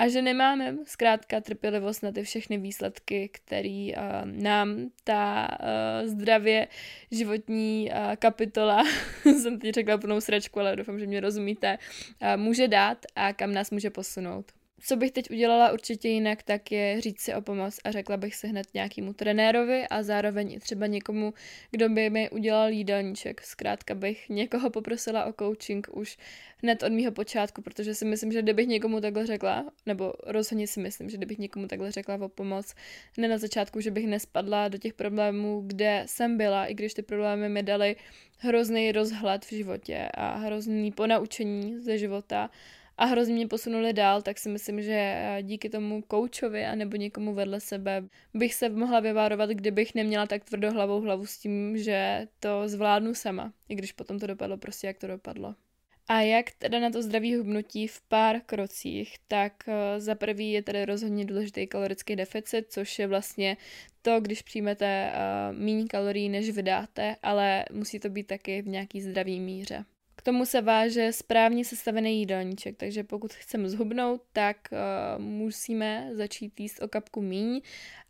a 0.00 0.08
že 0.08 0.22
nemáme 0.22 0.76
zkrátka 0.84 1.40
trpělivost 1.40 2.02
na 2.02 2.12
ty 2.12 2.22
všechny 2.22 2.58
výsledky, 2.58 3.28
který 3.32 3.94
uh, 3.94 4.02
nám 4.24 4.90
ta 5.04 5.48
uh, 5.50 6.08
zdravě 6.08 6.68
životní 7.10 7.90
uh, 7.90 8.16
kapitola, 8.16 8.84
jsem 9.24 9.58
teď 9.58 9.74
řekla 9.74 9.98
plnou 9.98 10.20
sračku, 10.20 10.60
ale 10.60 10.76
doufám, 10.76 10.98
že 10.98 11.06
mě 11.06 11.20
rozumíte, 11.20 11.78
uh, 12.22 12.42
může 12.42 12.68
dát 12.68 12.98
a 13.16 13.32
kam 13.32 13.52
nás 13.52 13.70
může 13.70 13.90
posunout 13.90 14.52
co 14.82 14.96
bych 14.96 15.12
teď 15.12 15.30
udělala 15.30 15.72
určitě 15.72 16.08
jinak, 16.08 16.42
tak 16.42 16.72
je 16.72 17.00
říct 17.00 17.20
si 17.20 17.34
o 17.34 17.40
pomoc 17.40 17.78
a 17.84 17.90
řekla 17.90 18.16
bych 18.16 18.34
si 18.34 18.48
hned 18.48 18.66
nějakému 18.74 19.12
trenérovi 19.12 19.88
a 19.88 20.02
zároveň 20.02 20.52
i 20.52 20.60
třeba 20.60 20.86
někomu, 20.86 21.34
kdo 21.70 21.88
by 21.88 22.10
mi 22.10 22.30
udělal 22.30 22.70
jídelníček. 22.70 23.40
Zkrátka 23.42 23.94
bych 23.94 24.28
někoho 24.28 24.70
poprosila 24.70 25.24
o 25.24 25.32
coaching 25.32 25.88
už 25.92 26.18
hned 26.62 26.82
od 26.82 26.92
mýho 26.92 27.12
počátku, 27.12 27.62
protože 27.62 27.94
si 27.94 28.04
myslím, 28.04 28.32
že 28.32 28.42
kdybych 28.42 28.66
někomu 28.66 29.00
takhle 29.00 29.26
řekla, 29.26 29.64
nebo 29.86 30.12
rozhodně 30.26 30.66
si 30.66 30.80
myslím, 30.80 31.10
že 31.10 31.16
kdybych 31.16 31.38
někomu 31.38 31.66
takhle 31.66 31.92
řekla 31.92 32.14
o 32.14 32.28
pomoc 32.28 32.74
hned 33.16 33.28
na 33.28 33.38
začátku, 33.38 33.80
že 33.80 33.90
bych 33.90 34.06
nespadla 34.06 34.68
do 34.68 34.78
těch 34.78 34.94
problémů, 34.94 35.62
kde 35.66 36.02
jsem 36.06 36.36
byla, 36.36 36.66
i 36.66 36.74
když 36.74 36.94
ty 36.94 37.02
problémy 37.02 37.48
mi 37.48 37.62
dali 37.62 37.96
hrozný 38.38 38.92
rozhled 38.92 39.44
v 39.44 39.52
životě 39.52 40.08
a 40.14 40.36
hrozný 40.36 40.92
ponaučení 40.92 41.80
ze 41.80 41.98
života, 41.98 42.50
a 43.00 43.04
hrozně 43.04 43.34
mě 43.34 43.48
posunuli 43.48 43.92
dál, 43.92 44.22
tak 44.22 44.38
si 44.38 44.48
myslím, 44.48 44.82
že 44.82 44.92
eh, 44.94 45.42
díky 45.42 45.68
tomu 45.68 46.02
koučovi 46.02 46.64
a 46.64 46.74
nebo 46.74 46.96
někomu 46.96 47.34
vedle 47.34 47.60
sebe 47.60 48.04
bych 48.34 48.54
se 48.54 48.68
mohla 48.68 49.00
vyvárovat, 49.00 49.50
kdybych 49.50 49.94
neměla 49.94 50.26
tak 50.26 50.44
tvrdohlavou 50.44 51.00
hlavu 51.00 51.26
s 51.26 51.38
tím, 51.38 51.78
že 51.78 52.26
to 52.40 52.68
zvládnu 52.68 53.14
sama, 53.14 53.52
i 53.68 53.74
když 53.74 53.92
potom 53.92 54.18
to 54.18 54.26
dopadlo 54.26 54.56
prostě, 54.56 54.86
jak 54.86 54.98
to 54.98 55.06
dopadlo. 55.06 55.54
A 56.08 56.20
jak 56.20 56.50
teda 56.50 56.80
na 56.80 56.90
to 56.90 57.02
zdraví 57.02 57.36
hubnutí 57.36 57.86
v 57.86 58.00
pár 58.00 58.40
krocích, 58.46 59.16
tak 59.28 59.52
eh, 59.68 60.00
za 60.00 60.14
prvý 60.14 60.52
je 60.52 60.62
tady 60.62 60.84
rozhodně 60.84 61.24
důležitý 61.24 61.66
kalorický 61.66 62.16
deficit, 62.16 62.66
což 62.68 62.98
je 62.98 63.06
vlastně 63.06 63.56
to, 64.02 64.20
když 64.20 64.42
přijmete 64.42 65.12
uh, 65.12 65.58
méně 65.58 65.84
kalorií, 65.84 66.28
než 66.28 66.50
vydáte, 66.50 67.16
ale 67.22 67.64
musí 67.72 68.00
to 68.00 68.08
být 68.08 68.26
taky 68.26 68.62
v 68.62 68.68
nějaký 68.68 69.00
zdravý 69.00 69.40
míře. 69.40 69.84
K 70.20 70.22
tomu 70.22 70.46
se 70.46 70.60
váže 70.60 71.12
správně 71.12 71.64
sestavený 71.64 72.18
jídelníček, 72.18 72.76
takže 72.76 73.04
pokud 73.04 73.32
chceme 73.32 73.68
zhubnout, 73.68 74.22
tak 74.32 74.56
uh, 74.72 75.22
musíme 75.22 76.10
začít 76.12 76.60
jíst 76.60 76.82
o 76.82 76.88
kapku 76.88 77.22
míň 77.22 77.60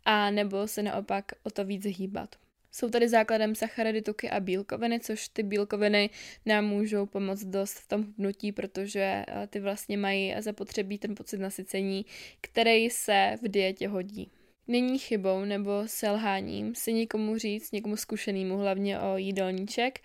a 0.05 0.31
nebo 0.31 0.67
se 0.67 0.83
naopak 0.83 1.25
o 1.43 1.49
to 1.49 1.65
víc 1.65 1.85
hýbat. 1.85 2.35
Jsou 2.71 2.89
tady 2.89 3.09
základem 3.09 3.55
sacharidy, 3.55 4.01
tuky 4.01 4.29
a 4.29 4.39
bílkoviny, 4.39 4.99
což 4.99 5.27
ty 5.27 5.43
bílkoviny 5.43 6.09
nám 6.45 6.65
můžou 6.65 7.05
pomoct 7.05 7.43
dost 7.43 7.79
v 7.79 7.87
tom 7.87 8.03
hubnutí, 8.03 8.51
protože 8.51 9.25
uh, 9.27 9.47
ty 9.47 9.59
vlastně 9.59 9.97
mají 9.97 10.35
zapotřebí 10.39 10.97
ten 10.97 11.15
pocit 11.15 11.37
nasycení, 11.37 12.05
který 12.41 12.89
se 12.89 13.37
v 13.41 13.47
dietě 13.47 13.87
hodí. 13.87 14.31
Není 14.67 14.99
chybou 14.99 15.45
nebo 15.45 15.71
selháním 15.85 16.75
si 16.75 16.93
někomu 16.93 17.37
říct, 17.37 17.71
někomu 17.71 17.97
zkušenému 17.97 18.57
hlavně 18.57 18.99
o 18.99 19.17
jídelníček 19.17 19.99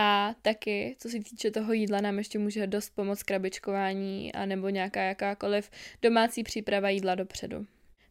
a 0.00 0.34
taky, 0.42 0.96
co 0.98 1.08
se 1.08 1.18
týče 1.20 1.50
toho 1.50 1.72
jídla, 1.72 2.00
nám 2.00 2.18
ještě 2.18 2.38
může 2.38 2.66
dost 2.66 2.90
pomoct 2.90 3.22
krabičkování 3.22 4.32
a 4.32 4.46
nebo 4.46 4.68
nějaká 4.68 5.02
jakákoliv 5.02 5.70
domácí 6.02 6.42
příprava 6.42 6.88
jídla 6.90 7.14
dopředu. 7.14 7.66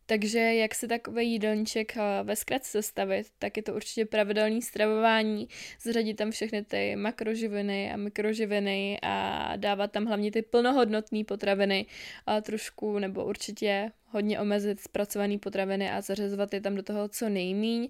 Takže 0.10 0.40
jak 0.40 0.76
se 0.76 0.88
takový 0.88 1.32
jídelníček 1.32 1.98
eh, 1.98 2.02
ve 2.24 2.36
zkratce 2.36 2.72
sestavit, 2.72 3.28
tak 3.40 3.58
je 3.58 3.64
to 3.64 3.74
určitě 3.74 4.06
pravidelné 4.06 4.62
stravování, 4.62 5.48
zřadit 5.82 6.14
tam 6.14 6.32
všechny 6.32 6.64
ty 6.64 6.96
makroživiny 6.96 7.92
a 7.92 7.98
mikroživiny 7.98 9.00
a 9.04 9.54
dávat 9.56 9.92
tam 9.92 10.06
hlavně 10.06 10.32
ty 10.32 10.42
plnohodnotné 10.42 11.24
potraviny 11.24 11.86
a 12.26 12.42
trošku 12.42 13.00
nebo 13.00 13.26
určitě 13.26 13.92
hodně 14.06 14.40
omezit 14.40 14.80
zpracované 14.80 15.38
potraviny 15.38 15.92
a 15.92 16.02
zařazovat 16.02 16.54
je 16.54 16.62
tam 16.62 16.76
do 16.76 16.84
toho 16.84 17.10
co 17.10 17.30
nejmíň. 17.30 17.90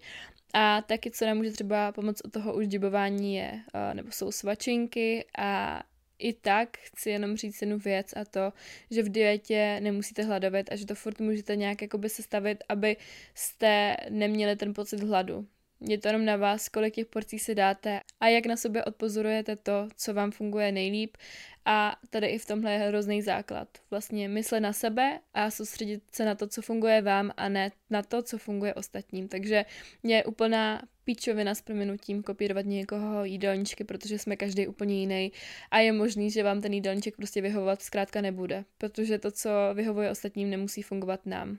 A 0.53 0.81
taky, 0.81 1.11
co 1.11 1.25
nám 1.25 1.37
může 1.37 1.51
třeba 1.51 1.91
pomoct 1.91 2.21
od 2.25 2.31
toho 2.31 2.55
uždibování 2.55 3.35
je, 3.35 3.59
nebo 3.93 4.11
jsou 4.11 4.31
svačinky 4.31 5.25
a 5.37 5.83
i 6.19 6.33
tak 6.33 6.77
chci 6.77 7.09
jenom 7.09 7.37
říct 7.37 7.61
jednu 7.61 7.77
věc 7.77 8.13
a 8.15 8.25
to, 8.25 8.53
že 8.91 9.03
v 9.03 9.09
dietě 9.09 9.79
nemusíte 9.79 10.23
hladovat 10.23 10.65
a 10.71 10.75
že 10.75 10.85
to 10.85 10.95
furt 10.95 11.19
můžete 11.19 11.55
nějak 11.55 11.81
jakoby 11.81 12.09
sestavit, 12.09 12.63
aby 12.69 12.97
jste 13.33 13.97
neměli 14.09 14.55
ten 14.55 14.73
pocit 14.73 14.99
hladu. 14.99 15.47
Je 15.81 15.97
to 15.97 16.07
jenom 16.07 16.25
na 16.25 16.35
vás, 16.35 16.69
kolik 16.69 16.93
těch 16.93 17.05
porcí 17.05 17.39
si 17.39 17.55
dáte 17.55 17.99
a 18.19 18.27
jak 18.27 18.45
na 18.45 18.57
sobě 18.57 18.85
odpozorujete 18.85 19.55
to, 19.55 19.87
co 19.95 20.13
vám 20.13 20.31
funguje 20.31 20.71
nejlíp. 20.71 21.17
A 21.65 21.95
tady 22.09 22.27
i 22.27 22.37
v 22.37 22.45
tomhle 22.45 22.71
je 22.71 22.79
hrozný 22.79 23.21
základ. 23.21 23.67
Vlastně 23.91 24.29
myslet 24.29 24.59
na 24.59 24.73
sebe 24.73 25.19
a 25.33 25.51
soustředit 25.51 26.03
se 26.11 26.25
na 26.25 26.35
to, 26.35 26.47
co 26.47 26.61
funguje 26.61 27.01
vám 27.01 27.31
a 27.37 27.49
ne 27.49 27.71
na 27.89 28.01
to, 28.01 28.21
co 28.21 28.37
funguje 28.37 28.73
ostatním. 28.73 29.27
Takže 29.27 29.65
je 30.03 30.25
úplná 30.25 30.81
píčovina 31.03 31.55
s 31.55 31.61
proměnutím 31.61 32.23
kopírovat 32.23 32.65
někoho 32.65 33.25
jídelníčky, 33.25 33.83
protože 33.83 34.19
jsme 34.19 34.35
každý 34.35 34.67
úplně 34.67 34.99
jiný 34.99 35.31
a 35.71 35.79
je 35.79 35.91
možný, 35.91 36.31
že 36.31 36.43
vám 36.43 36.61
ten 36.61 36.73
jídelníček 36.73 37.15
prostě 37.15 37.41
vyhovovat 37.41 37.81
zkrátka 37.81 38.21
nebude, 38.21 38.65
protože 38.77 39.19
to, 39.19 39.31
co 39.31 39.49
vyhovuje 39.73 40.11
ostatním, 40.11 40.49
nemusí 40.49 40.81
fungovat 40.81 41.25
nám. 41.25 41.57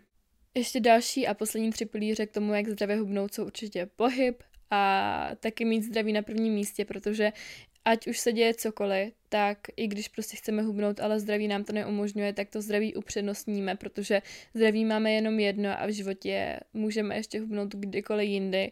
Ještě 0.59 0.81
další 0.81 1.27
a 1.27 1.35
poslední 1.35 1.71
tři 1.71 1.87
pilíře 1.87 2.27
k 2.27 2.33
tomu, 2.33 2.55
jak 2.55 2.69
zdravě 2.69 2.97
hubnout, 2.97 3.35
jsou 3.35 3.45
určitě 3.45 3.87
pohyb 3.97 4.43
a 4.71 5.31
taky 5.41 5.65
mít 5.65 5.83
zdraví 5.83 6.12
na 6.12 6.23
prvním 6.23 6.55
místě, 6.55 6.85
protože 6.85 7.33
ať 7.85 8.07
už 8.07 8.19
se 8.19 8.33
děje 8.33 8.55
cokoliv, 8.55 9.12
tak 9.29 9.59
i 9.77 9.87
když 9.87 10.09
prostě 10.09 10.37
chceme 10.37 10.62
hubnout, 10.62 11.00
ale 11.00 11.21
zdraví 11.21 11.49
nám 11.49 11.65
to 11.65 11.73
neumožňuje, 11.73 12.33
tak 12.33 12.49
to 12.50 12.62
zdraví 12.62 12.95
upřednostníme, 12.95 13.77
protože 13.77 14.23
zdraví 14.55 14.85
máme 14.85 15.12
jenom 15.12 15.41
jedno 15.41 15.81
a 15.81 15.87
v 15.87 15.91
životě 15.91 16.61
můžeme 16.73 17.17
ještě 17.17 17.41
hubnout 17.41 17.75
kdykoliv 17.75 18.29
jindy. 18.29 18.71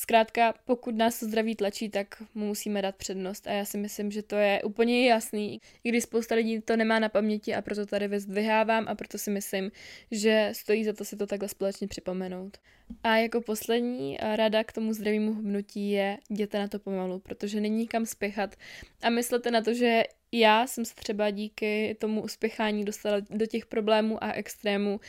Zkrátka, 0.00 0.54
pokud 0.64 0.94
nás 0.94 1.20
to 1.20 1.26
zdraví 1.26 1.54
tlačí, 1.54 1.88
tak 1.88 2.22
mu 2.34 2.46
musíme 2.46 2.82
dát 2.82 2.96
přednost 2.96 3.46
a 3.46 3.52
já 3.52 3.64
si 3.64 3.78
myslím, 3.78 4.10
že 4.10 4.22
to 4.22 4.36
je 4.36 4.62
úplně 4.62 5.08
jasný, 5.08 5.60
i 5.84 5.88
když 5.88 6.02
spousta 6.02 6.34
lidí 6.34 6.60
to 6.60 6.76
nemá 6.76 6.98
na 6.98 7.08
paměti 7.08 7.54
a 7.54 7.62
proto 7.62 7.86
tady 7.86 8.08
vyzdvihávám 8.08 8.84
a 8.88 8.94
proto 8.94 9.18
si 9.18 9.30
myslím, 9.30 9.70
že 10.10 10.50
stojí 10.52 10.84
za 10.84 10.92
to 10.92 11.04
si 11.04 11.16
to 11.16 11.26
takhle 11.26 11.48
společně 11.48 11.88
připomenout. 11.88 12.58
A 13.02 13.16
jako 13.16 13.40
poslední 13.40 14.18
rada 14.20 14.64
k 14.64 14.72
tomu 14.72 14.92
zdravému 14.92 15.34
hubnutí 15.34 15.90
je 15.90 16.18
jděte 16.30 16.58
na 16.58 16.68
to 16.68 16.78
pomalu, 16.78 17.18
protože 17.18 17.60
není 17.60 17.88
kam 17.88 18.06
spěchat 18.06 18.56
a 19.02 19.10
myslete 19.10 19.50
na 19.50 19.60
to, 19.60 19.74
že 19.74 20.02
já 20.32 20.66
jsem 20.66 20.84
se 20.84 20.94
třeba 20.94 21.30
díky 21.30 21.96
tomu 22.00 22.22
uspěchání 22.22 22.84
dostala 22.84 23.16
do 23.30 23.46
těch 23.46 23.66
problémů 23.66 24.24
a 24.24 24.32
extrémů, 24.32 25.00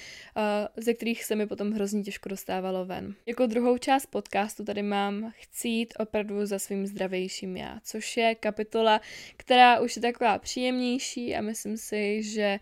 ze 0.78 0.94
kterých 0.94 1.24
se 1.24 1.36
mi 1.36 1.48
potom 1.48 1.72
hrozně 1.72 2.04
těžko 2.04 2.30
dostávalo 2.30 2.86
ven. 2.86 3.16
Jako 3.26 3.46
druhou 3.46 3.78
část 3.78 4.06
podcastu 4.06 4.64
tady 4.64 4.84
mám 4.84 5.32
chci 5.36 5.68
jít 5.68 5.94
opravdu 6.00 6.46
za 6.46 6.60
svým 6.60 6.88
zdravějším 6.88 7.58
já, 7.58 7.80
což 7.84 8.18
je 8.18 8.36
kapitola, 8.36 9.02
která 9.38 9.80
už 9.80 9.96
je 9.96 10.02
taková 10.02 10.40
příjemnější 10.40 11.36
a 11.36 11.42
myslím 11.42 11.78
si, 11.78 12.24
že 12.24 12.60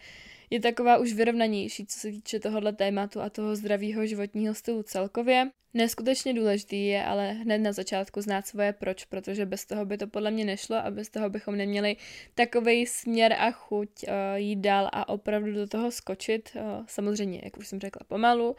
je 0.49 0.59
taková 0.59 0.97
už 0.97 1.13
vyrovnanější, 1.13 1.85
co 1.85 1.99
se 1.99 2.11
týče 2.11 2.39
tohohle 2.39 2.73
tématu 2.73 3.21
a 3.21 3.29
toho 3.29 3.55
zdravého 3.55 4.05
životního 4.05 4.53
stylu 4.53 4.83
celkově. 4.83 5.49
Neskutečně 5.73 6.33
důležitý 6.33 6.87
je 6.87 7.05
ale 7.05 7.31
hned 7.31 7.57
na 7.57 7.71
začátku 7.71 8.21
znát 8.21 8.47
svoje 8.47 8.73
proč, 8.73 9.05
protože 9.05 9.45
bez 9.45 9.65
toho 9.65 9.85
by 9.85 9.97
to 9.97 10.07
podle 10.07 10.31
mě 10.31 10.45
nešlo 10.45 10.75
a 10.75 10.91
bez 10.91 11.09
toho 11.09 11.29
bychom 11.29 11.57
neměli 11.57 11.95
takový 12.35 12.85
směr 12.85 13.33
a 13.33 13.51
chuť 13.51 13.89
uh, 14.03 14.13
jít 14.35 14.55
dál 14.55 14.89
a 14.93 15.09
opravdu 15.09 15.53
do 15.53 15.67
toho 15.67 15.91
skočit. 15.91 16.49
Uh, 16.55 16.85
samozřejmě, 16.87 17.41
jak 17.43 17.57
už 17.57 17.67
jsem 17.67 17.79
řekla, 17.79 18.01
pomalu. 18.07 18.55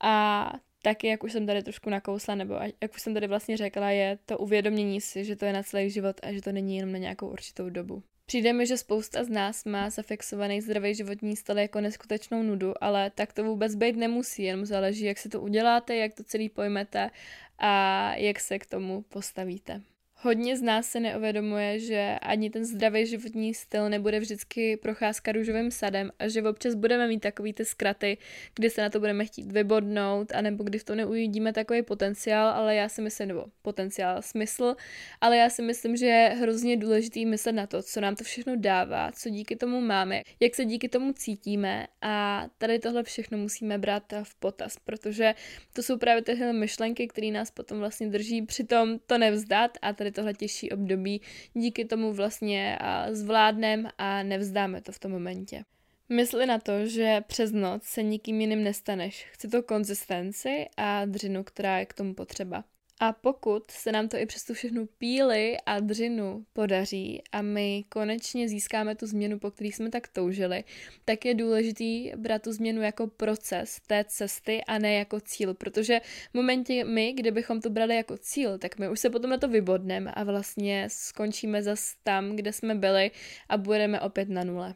A 0.00 0.52
taky, 0.82 1.06
jak 1.06 1.24
už 1.24 1.32
jsem 1.32 1.46
tady 1.46 1.62
trošku 1.62 1.90
nakousla, 1.90 2.34
nebo 2.34 2.54
jak 2.82 2.94
už 2.94 3.02
jsem 3.02 3.14
tady 3.14 3.26
vlastně 3.26 3.56
řekla, 3.56 3.90
je 3.90 4.18
to 4.26 4.38
uvědomění 4.38 5.00
si, 5.00 5.24
že 5.24 5.36
to 5.36 5.44
je 5.44 5.52
na 5.52 5.62
celý 5.62 5.90
život 5.90 6.16
a 6.22 6.32
že 6.32 6.42
to 6.42 6.52
není 6.52 6.76
jenom 6.76 6.92
na 6.92 6.98
nějakou 6.98 7.28
určitou 7.28 7.70
dobu. 7.70 8.02
Přijde 8.28 8.52
mi, 8.52 8.66
že 8.66 8.76
spousta 8.76 9.24
z 9.24 9.28
nás 9.28 9.64
má 9.64 9.90
zafixovaný 9.90 10.60
zdravý 10.60 10.94
životní 10.94 11.36
styl 11.36 11.58
jako 11.58 11.80
neskutečnou 11.80 12.42
nudu, 12.42 12.84
ale 12.84 13.10
tak 13.10 13.32
to 13.32 13.44
vůbec 13.44 13.74
být 13.74 13.96
nemusí, 13.96 14.42
jenom 14.42 14.66
záleží, 14.66 15.04
jak 15.04 15.18
se 15.18 15.28
to 15.28 15.40
uděláte, 15.40 15.96
jak 15.96 16.14
to 16.14 16.24
celý 16.24 16.48
pojmete 16.48 17.10
a 17.58 18.14
jak 18.14 18.40
se 18.40 18.58
k 18.58 18.66
tomu 18.66 19.02
postavíte. 19.02 19.82
Hodně 20.20 20.56
z 20.56 20.62
nás 20.62 20.86
se 20.86 21.00
neuvědomuje, 21.00 21.78
že 21.78 22.18
ani 22.22 22.50
ten 22.50 22.64
zdravý 22.64 23.06
životní 23.06 23.54
styl 23.54 23.88
nebude 23.88 24.20
vždycky 24.20 24.76
procházka 24.76 25.32
růžovým 25.32 25.70
sadem 25.70 26.10
a 26.18 26.28
že 26.28 26.42
občas 26.42 26.74
budeme 26.74 27.08
mít 27.08 27.20
takový 27.20 27.52
ty 27.52 27.64
zkraty, 27.64 28.18
kdy 28.54 28.70
se 28.70 28.80
na 28.80 28.90
to 28.90 29.00
budeme 29.00 29.24
chtít 29.24 29.52
vybodnout, 29.52 30.32
anebo 30.32 30.64
kdy 30.64 30.78
v 30.78 30.84
to 30.84 30.94
neuvidíme 30.94 31.52
takový 31.52 31.82
potenciál, 31.82 32.48
ale 32.48 32.74
já 32.74 32.88
si 32.88 33.02
myslím, 33.02 33.28
nebo 33.28 33.44
potenciál, 33.62 34.22
smysl, 34.22 34.74
ale 35.20 35.36
já 35.36 35.50
si 35.50 35.62
myslím, 35.62 35.96
že 35.96 36.06
je 36.06 36.28
hrozně 36.28 36.76
důležitý 36.76 37.26
myslet 37.26 37.52
na 37.52 37.66
to, 37.66 37.82
co 37.82 38.00
nám 38.00 38.16
to 38.16 38.24
všechno 38.24 38.56
dává, 38.56 39.12
co 39.12 39.28
díky 39.28 39.56
tomu 39.56 39.80
máme, 39.80 40.22
jak 40.40 40.54
se 40.54 40.64
díky 40.64 40.88
tomu 40.88 41.12
cítíme 41.12 41.86
a 42.02 42.46
tady 42.58 42.78
tohle 42.78 43.02
všechno 43.02 43.38
musíme 43.38 43.78
brát 43.78 44.12
v 44.22 44.34
potaz, 44.34 44.76
protože 44.84 45.34
to 45.72 45.82
jsou 45.82 45.98
právě 45.98 46.22
tyhle 46.22 46.52
myšlenky, 46.52 47.08
které 47.08 47.30
nás 47.30 47.50
potom 47.50 47.78
vlastně 47.78 48.08
drží 48.08 48.42
přitom 48.42 48.98
to 49.06 49.18
nevzdat 49.18 49.78
a 49.82 49.92
tady 49.92 50.07
tady 50.08 50.14
tohle 50.14 50.34
těžší 50.34 50.70
období 50.70 51.20
díky 51.54 51.84
tomu 51.84 52.12
vlastně 52.12 52.78
zvládneme 53.10 53.90
a 53.98 54.22
nevzdáme 54.22 54.80
to 54.80 54.92
v 54.92 54.98
tom 54.98 55.12
momentě. 55.12 55.64
Mysli 56.08 56.46
na 56.46 56.58
to, 56.58 56.86
že 56.86 57.20
přes 57.26 57.52
noc 57.52 57.82
se 57.82 58.02
nikým 58.02 58.40
jiným 58.40 58.64
nestaneš. 58.64 59.26
Chci 59.30 59.48
to 59.48 59.62
konzistenci 59.62 60.66
a 60.76 61.04
dřinu, 61.04 61.44
která 61.44 61.78
je 61.78 61.86
k 61.86 61.94
tomu 61.94 62.14
potřeba. 62.14 62.64
A 63.00 63.12
pokud 63.12 63.70
se 63.70 63.92
nám 63.92 64.08
to 64.08 64.16
i 64.16 64.26
přes 64.26 64.44
tu 64.44 64.54
všechnu 64.54 64.86
píly 64.86 65.56
a 65.66 65.80
dřinu 65.80 66.44
podaří 66.52 67.22
a 67.32 67.42
my 67.42 67.84
konečně 67.88 68.48
získáme 68.48 68.94
tu 68.94 69.06
změnu, 69.06 69.38
po 69.38 69.50
který 69.50 69.72
jsme 69.72 69.90
tak 69.90 70.08
toužili, 70.08 70.64
tak 71.04 71.24
je 71.24 71.34
důležitý 71.34 72.12
brát 72.16 72.42
tu 72.42 72.52
změnu 72.52 72.82
jako 72.82 73.06
proces 73.06 73.80
té 73.86 74.04
cesty 74.08 74.64
a 74.64 74.78
ne 74.78 74.94
jako 74.94 75.20
cíl, 75.20 75.54
protože 75.54 76.00
v 76.30 76.34
momentě 76.34 76.84
my, 76.84 77.12
kdybychom 77.12 77.60
to 77.60 77.70
brali 77.70 77.96
jako 77.96 78.18
cíl, 78.18 78.58
tak 78.58 78.78
my 78.78 78.88
už 78.88 79.00
se 79.00 79.10
potom 79.10 79.30
na 79.30 79.38
to 79.38 79.48
vybodneme 79.48 80.12
a 80.14 80.24
vlastně 80.24 80.86
skončíme 80.90 81.62
zase 81.62 81.94
tam, 82.02 82.36
kde 82.36 82.52
jsme 82.52 82.74
byli 82.74 83.10
a 83.48 83.56
budeme 83.56 84.00
opět 84.00 84.28
na 84.28 84.44
nule. 84.44 84.74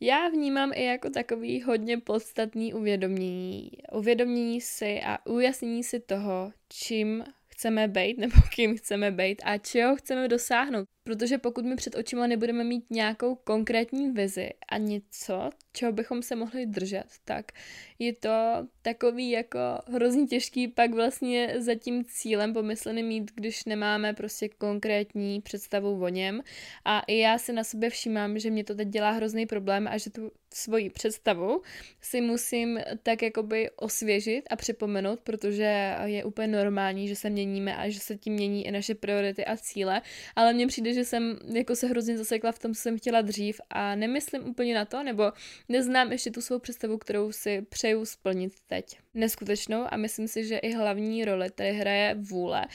Já 0.00 0.28
vnímám 0.28 0.72
i 0.74 0.84
jako 0.84 1.10
takový 1.10 1.62
hodně 1.62 1.98
podstatný 1.98 2.74
uvědomění. 2.74 3.70
Uvědomění 3.92 4.60
si 4.60 5.00
a 5.06 5.26
ujasnění 5.26 5.84
si 5.84 6.00
toho, 6.00 6.52
čím 6.68 7.24
chceme 7.54 7.88
být 7.88 8.18
nebo 8.24 8.36
kým 8.54 8.76
chceme 8.76 9.10
být 9.10 9.42
a 9.44 9.58
čeho 9.58 9.96
chceme 9.96 10.28
dosáhnout. 10.28 10.84
Protože 11.06 11.38
pokud 11.38 11.64
my 11.64 11.76
před 11.76 11.94
očima 11.94 12.26
nebudeme 12.26 12.64
mít 12.64 12.90
nějakou 12.90 13.34
konkrétní 13.34 14.10
vizi 14.10 14.50
a 14.68 14.78
něco, 14.78 15.50
čeho 15.72 15.92
bychom 15.92 16.22
se 16.22 16.36
mohli 16.36 16.66
držet, 16.66 17.04
tak 17.24 17.52
je 17.98 18.12
to 18.12 18.30
takový 18.82 19.30
jako 19.30 19.58
hrozně 19.86 20.26
těžký 20.26 20.68
pak 20.68 20.94
vlastně 20.94 21.54
za 21.58 21.74
tím 21.74 22.04
cílem 22.04 22.52
pomyslený 22.52 23.02
mít, 23.02 23.30
když 23.34 23.64
nemáme 23.64 24.14
prostě 24.14 24.48
konkrétní 24.48 25.40
představu 25.40 26.04
o 26.04 26.08
něm. 26.08 26.40
A 26.84 27.00
i 27.00 27.18
já 27.18 27.38
si 27.38 27.52
na 27.52 27.64
sobě 27.64 27.90
všímám, 27.90 28.38
že 28.38 28.50
mě 28.50 28.64
to 28.64 28.74
teď 28.74 28.88
dělá 28.88 29.10
hrozný 29.10 29.46
problém 29.46 29.88
a 29.88 29.98
že 29.98 30.10
tu 30.10 30.30
svoji 30.54 30.90
představu 30.90 31.62
si 32.00 32.20
musím 32.20 32.80
tak 33.02 33.22
jakoby 33.22 33.70
osvěžit 33.76 34.44
a 34.50 34.56
připomenout, 34.56 35.20
protože 35.20 35.96
je 36.04 36.24
úplně 36.24 36.48
normální, 36.48 37.08
že 37.08 37.16
se 37.16 37.30
měníme 37.30 37.76
a 37.76 37.88
že 37.88 38.00
se 38.00 38.16
tím 38.16 38.32
mění 38.32 38.66
i 38.66 38.70
naše 38.70 38.94
priority 38.94 39.44
a 39.44 39.56
cíle, 39.56 40.02
ale 40.36 40.52
mně 40.52 40.66
přijde, 40.66 40.92
že 40.92 41.04
jsem 41.04 41.38
jako 41.54 41.76
se 41.76 41.86
hrozně 41.86 42.18
zasekla 42.18 42.52
v 42.52 42.58
tom, 42.58 42.74
co 42.74 42.80
jsem 42.80 42.98
chtěla 42.98 43.22
dřív 43.22 43.60
a 43.70 43.94
nemyslím 43.94 44.48
úplně 44.48 44.74
na 44.74 44.84
to, 44.84 45.02
nebo 45.02 45.32
neznám 45.68 46.12
ještě 46.12 46.30
tu 46.30 46.40
svou 46.40 46.58
představu, 46.58 46.98
kterou 46.98 47.32
si 47.32 47.62
přeju 47.62 48.04
splnit 48.04 48.52
teď. 48.66 49.03
Neskutečnou 49.14 49.84
a 49.90 49.96
myslím 49.96 50.28
si, 50.28 50.46
že 50.46 50.58
i 50.58 50.72
hlavní 50.72 51.24
roli 51.24 51.50
tady 51.50 51.72
hraje 51.72 52.14
vůle 52.14 52.66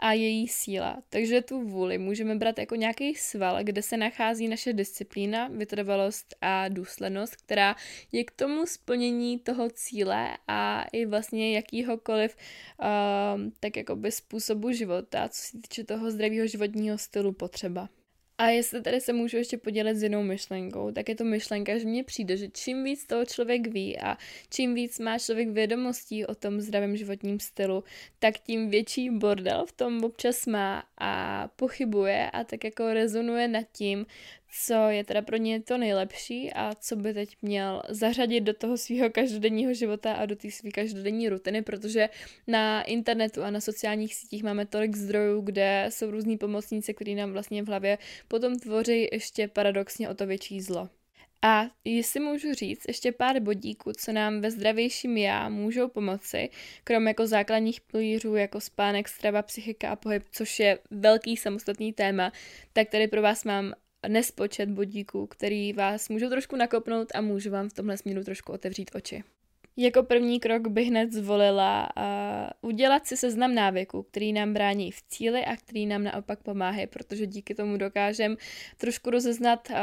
a 0.00 0.12
její 0.12 0.48
síla. 0.48 1.02
Takže 1.10 1.42
tu 1.42 1.62
vůli 1.62 1.98
můžeme 1.98 2.34
brát 2.34 2.58
jako 2.58 2.74
nějaký 2.74 3.14
sval, 3.14 3.58
kde 3.62 3.82
se 3.82 3.96
nachází 3.96 4.48
naše 4.48 4.72
disciplína, 4.72 5.48
vytrvalost 5.48 6.34
a 6.40 6.68
důslednost, 6.68 7.36
která 7.36 7.76
je 8.12 8.24
k 8.24 8.30
tomu 8.30 8.66
splnění 8.66 9.38
toho 9.38 9.70
cíle 9.70 10.36
a 10.48 10.84
i 10.92 11.06
vlastně 11.06 11.54
jakýhokoliv 11.54 12.36
uh, 12.36 12.86
tak 13.60 13.76
jakoby 13.76 14.12
způsobu 14.12 14.72
života, 14.72 15.28
co 15.28 15.42
se 15.42 15.58
týče 15.58 15.84
toho 15.84 16.10
zdravého 16.10 16.46
životního 16.46 16.98
stylu 16.98 17.32
potřeba. 17.32 17.88
A 18.40 18.46
jestli 18.48 18.82
tady 18.82 19.00
se 19.00 19.12
můžu 19.12 19.36
ještě 19.36 19.58
podělit 19.58 19.96
s 19.96 20.02
jinou 20.02 20.22
myšlenkou, 20.22 20.92
tak 20.92 21.08
je 21.08 21.14
to 21.14 21.24
myšlenka, 21.24 21.78
že 21.78 21.86
mně 21.86 22.04
přijde, 22.04 22.36
že 22.36 22.48
čím 22.48 22.84
víc 22.84 23.06
toho 23.06 23.24
člověk 23.24 23.66
ví 23.66 23.98
a 23.98 24.16
čím 24.50 24.74
víc 24.74 24.98
má 24.98 25.18
člověk 25.18 25.48
vědomostí 25.48 26.26
o 26.26 26.34
tom 26.34 26.60
zdravém 26.60 26.96
životním 26.96 27.40
stylu, 27.40 27.84
tak 28.18 28.38
tím 28.38 28.70
větší 28.70 29.10
bordel 29.10 29.66
v 29.66 29.72
tom 29.72 30.04
občas 30.04 30.46
má 30.46 30.82
a 30.98 31.48
pochybuje 31.56 32.30
a 32.30 32.44
tak 32.44 32.64
jako 32.64 32.92
rezonuje 32.92 33.48
nad 33.48 33.64
tím, 33.72 34.06
co 34.50 34.74
je 34.74 35.04
teda 35.04 35.22
pro 35.22 35.36
ně 35.36 35.62
to 35.62 35.78
nejlepší 35.78 36.52
a 36.52 36.74
co 36.74 36.96
by 36.96 37.14
teď 37.14 37.36
měl 37.42 37.82
zařadit 37.88 38.40
do 38.40 38.54
toho 38.54 38.76
svého 38.76 39.10
každodenního 39.10 39.74
života 39.74 40.12
a 40.12 40.26
do 40.26 40.36
té 40.36 40.50
své 40.50 40.70
každodenní 40.70 41.28
rutiny, 41.28 41.62
protože 41.62 42.08
na 42.46 42.82
internetu 42.82 43.42
a 43.42 43.50
na 43.50 43.60
sociálních 43.60 44.14
sítích 44.14 44.42
máme 44.42 44.66
tolik 44.66 44.96
zdrojů, 44.96 45.40
kde 45.40 45.86
jsou 45.88 46.10
různí 46.10 46.38
pomocníci, 46.38 46.94
který 46.94 47.14
nám 47.14 47.32
vlastně 47.32 47.62
v 47.62 47.66
hlavě 47.66 47.98
potom 48.28 48.58
tvoří 48.58 49.08
ještě 49.12 49.48
paradoxně 49.48 50.08
o 50.08 50.14
to 50.14 50.26
větší 50.26 50.60
zlo. 50.60 50.88
A 51.42 51.66
jestli 51.84 52.20
můžu 52.20 52.54
říct 52.54 52.84
ještě 52.88 53.12
pár 53.12 53.40
bodíků, 53.40 53.92
co 53.92 54.12
nám 54.12 54.40
ve 54.40 54.50
zdravějším 54.50 55.16
já 55.16 55.48
můžou 55.48 55.88
pomoci, 55.88 56.48
krom 56.84 57.08
jako 57.08 57.26
základních 57.26 57.80
pilířů, 57.80 58.36
jako 58.36 58.60
spánek, 58.60 59.08
strava, 59.08 59.42
psychika 59.42 59.90
a 59.90 59.96
pohyb, 59.96 60.22
což 60.32 60.60
je 60.60 60.78
velký 60.90 61.36
samostatný 61.36 61.92
téma, 61.92 62.32
tak 62.72 62.88
tady 62.88 63.08
pro 63.08 63.22
vás 63.22 63.44
mám 63.44 63.74
nespočet 64.08 64.70
bodíků, 64.70 65.26
který 65.26 65.72
vás 65.72 66.08
můžou 66.08 66.28
trošku 66.28 66.56
nakopnout 66.56 67.08
a 67.14 67.20
můžu 67.20 67.50
vám 67.50 67.68
v 67.68 67.74
tomhle 67.74 67.96
směru 67.96 68.24
trošku 68.24 68.52
otevřít 68.52 68.90
oči. 68.94 69.24
Jako 69.80 70.02
první 70.02 70.40
krok 70.40 70.68
bych 70.68 70.88
hned 70.88 71.12
zvolila 71.12 71.88
uh, 71.96 72.70
udělat 72.70 73.06
si 73.06 73.16
seznam 73.16 73.54
návyků, 73.54 74.02
který 74.02 74.32
nám 74.32 74.54
brání 74.54 74.90
v 74.90 75.02
cíli 75.02 75.44
a 75.44 75.56
který 75.56 75.86
nám 75.86 76.04
naopak 76.04 76.42
pomáhají, 76.42 76.86
protože 76.86 77.26
díky 77.26 77.54
tomu 77.54 77.76
dokážeme 77.76 78.36
trošku 78.76 79.10
rozeznat 79.10 79.68
uh, 79.70 79.76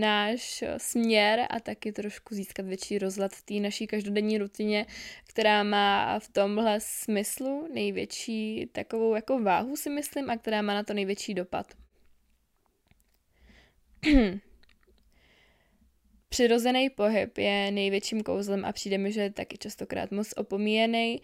náš 0.00 0.64
směr 0.76 1.46
a 1.50 1.60
taky 1.60 1.92
trošku 1.92 2.34
získat 2.34 2.66
větší 2.66 2.98
rozhled 2.98 3.32
v 3.32 3.42
té 3.42 3.54
naší 3.54 3.86
každodenní 3.86 4.38
rutině, 4.38 4.86
která 5.28 5.62
má 5.62 6.18
v 6.18 6.28
tomhle 6.28 6.78
smyslu 6.80 7.68
největší 7.74 8.68
takovou 8.72 9.14
jako 9.14 9.42
váhu 9.42 9.76
si 9.76 9.90
myslím 9.90 10.30
a 10.30 10.36
která 10.36 10.62
má 10.62 10.74
na 10.74 10.82
to 10.82 10.94
největší 10.94 11.34
dopad. 11.34 11.66
Přirozený 16.28 16.90
pohyb 16.90 17.38
je 17.38 17.70
největším 17.70 18.22
kouzlem 18.22 18.64
a 18.64 18.72
přijde 18.72 18.98
mi, 18.98 19.12
že 19.12 19.20
je 19.20 19.30
taky 19.30 19.58
častokrát 19.58 20.10
moc 20.10 20.32
opomíjený. 20.36 21.22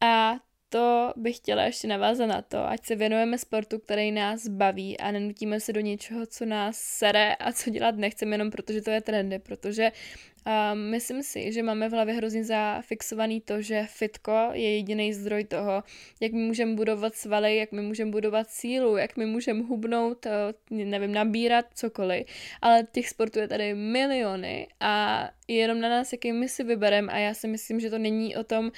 A 0.00 0.34
to 0.68 1.12
bych 1.16 1.36
chtěla 1.36 1.62
ještě 1.62 1.88
navázat 1.88 2.28
na 2.28 2.42
to, 2.42 2.68
ať 2.68 2.86
se 2.86 2.96
věnujeme 2.96 3.38
sportu, 3.38 3.78
který 3.78 4.12
nás 4.12 4.48
baví 4.48 4.98
a 4.98 5.10
nenutíme 5.10 5.60
se 5.60 5.72
do 5.72 5.80
něčeho, 5.80 6.26
co 6.26 6.44
nás 6.44 6.76
sere 6.76 7.34
a 7.34 7.52
co 7.52 7.70
dělat 7.70 7.96
nechceme 7.96 8.34
jenom 8.34 8.50
protože 8.50 8.82
to 8.82 8.90
je 8.90 9.00
trendy, 9.00 9.38
protože 9.38 9.92
a 10.46 10.74
myslím 10.74 11.22
si, 11.22 11.52
že 11.52 11.62
máme 11.62 11.88
v 11.88 11.92
hlavě 11.92 12.14
hrozně 12.14 12.44
zafixovaný 12.44 13.40
to, 13.40 13.62
že 13.62 13.86
fitko 13.90 14.50
je 14.52 14.76
jediný 14.76 15.12
zdroj 15.12 15.44
toho, 15.44 15.82
jak 16.20 16.32
my 16.32 16.38
můžeme 16.38 16.74
budovat 16.74 17.14
svaly, 17.14 17.56
jak 17.56 17.72
my 17.72 17.82
můžeme 17.82 18.10
budovat 18.10 18.50
sílu, 18.50 18.96
jak 18.96 19.16
my 19.16 19.26
můžeme 19.26 19.62
hubnout, 19.62 20.26
eh, 20.26 20.30
nevím, 20.70 21.12
nabírat 21.12 21.66
cokoliv. 21.74 22.26
Ale 22.62 22.86
těch 22.92 23.08
sportů 23.08 23.38
je 23.38 23.48
tady 23.48 23.74
miliony 23.74 24.68
a 24.80 25.28
jenom 25.48 25.80
na 25.80 25.88
nás, 25.88 26.12
jaký 26.12 26.32
my 26.32 26.48
si 26.48 26.64
vybereme 26.64 27.12
a 27.12 27.18
já 27.18 27.34
si 27.34 27.48
myslím, 27.48 27.80
že 27.80 27.90
to 27.90 27.98
není 27.98 28.36
o 28.36 28.44
tom 28.44 28.64
uh, 28.64 28.70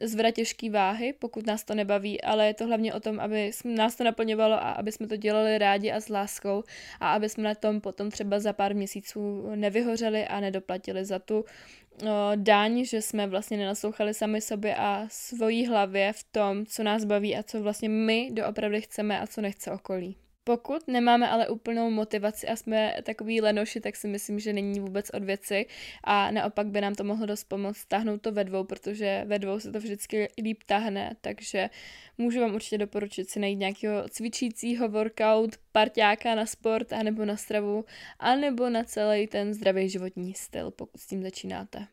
zvrat 0.00 0.34
těžký 0.34 0.70
váhy, 0.70 1.12
pokud 1.12 1.46
nás 1.46 1.64
to 1.64 1.74
nebaví, 1.74 2.22
ale 2.22 2.46
je 2.46 2.54
to 2.54 2.66
hlavně 2.66 2.94
o 2.94 3.00
tom, 3.00 3.20
aby 3.20 3.50
nás 3.64 3.96
to 3.96 4.04
naplňovalo 4.04 4.54
a 4.54 4.70
aby 4.70 4.92
jsme 4.92 5.06
to 5.06 5.16
dělali 5.16 5.58
rádi 5.58 5.92
a 5.92 6.00
s 6.00 6.08
láskou 6.08 6.64
a 7.00 7.12
aby 7.12 7.28
jsme 7.28 7.44
na 7.44 7.54
tom 7.54 7.80
potom 7.80 8.10
třeba 8.10 8.40
za 8.40 8.52
pár 8.52 8.74
měsíců 8.74 9.50
nevyhořeli 9.54 10.26
a 10.26 10.40
nedoplatili 10.40 10.75
za 11.04 11.18
tu 11.18 11.40
uh, 11.40 12.08
daň, 12.34 12.84
že 12.84 13.02
jsme 13.02 13.26
vlastně 13.26 13.56
nenaslouchali 13.56 14.14
sami 14.14 14.40
sobě 14.40 14.76
a 14.76 15.06
svojí 15.10 15.66
hlavě 15.66 16.12
v 16.12 16.24
tom, 16.32 16.66
co 16.66 16.82
nás 16.82 17.04
baví 17.04 17.36
a 17.36 17.42
co 17.42 17.62
vlastně 17.62 17.88
my 17.88 18.30
doopravdy 18.32 18.80
chceme 18.80 19.20
a 19.20 19.26
co 19.26 19.40
nechce 19.40 19.70
okolí. 19.70 20.16
Pokud 20.46 20.88
nemáme 20.88 21.28
ale 21.28 21.48
úplnou 21.48 21.90
motivaci 21.90 22.48
a 22.48 22.56
jsme 22.56 22.94
takový 23.02 23.40
lenoši, 23.40 23.80
tak 23.80 23.96
si 23.96 24.08
myslím, 24.08 24.38
že 24.38 24.52
není 24.52 24.80
vůbec 24.80 25.10
od 25.10 25.24
věci 25.24 25.66
a 26.04 26.30
naopak 26.30 26.66
by 26.66 26.80
nám 26.80 26.94
to 26.94 27.04
mohlo 27.04 27.26
dost 27.26 27.44
pomoct 27.44 27.76
stáhnout 27.76 28.22
to 28.22 28.32
ve 28.32 28.44
dvou, 28.44 28.64
protože 28.64 29.24
ve 29.26 29.38
dvou 29.38 29.60
se 29.60 29.72
to 29.72 29.78
vždycky 29.78 30.28
líp 30.42 30.62
tahne, 30.66 31.16
takže 31.20 31.70
můžu 32.18 32.40
vám 32.40 32.54
určitě 32.54 32.78
doporučit 32.78 33.30
si 33.30 33.40
najít 33.40 33.56
nějakého 33.58 34.08
cvičícího 34.08 34.88
workout, 34.88 35.56
parťáka 35.72 36.34
na 36.34 36.46
sport, 36.46 36.92
anebo 36.92 37.24
na 37.24 37.36
stravu, 37.36 37.84
anebo 38.18 38.70
na 38.70 38.84
celý 38.84 39.26
ten 39.26 39.54
zdravý 39.54 39.88
životní 39.88 40.34
styl, 40.34 40.70
pokud 40.70 41.00
s 41.00 41.06
tím 41.06 41.22
začínáte. 41.22 41.86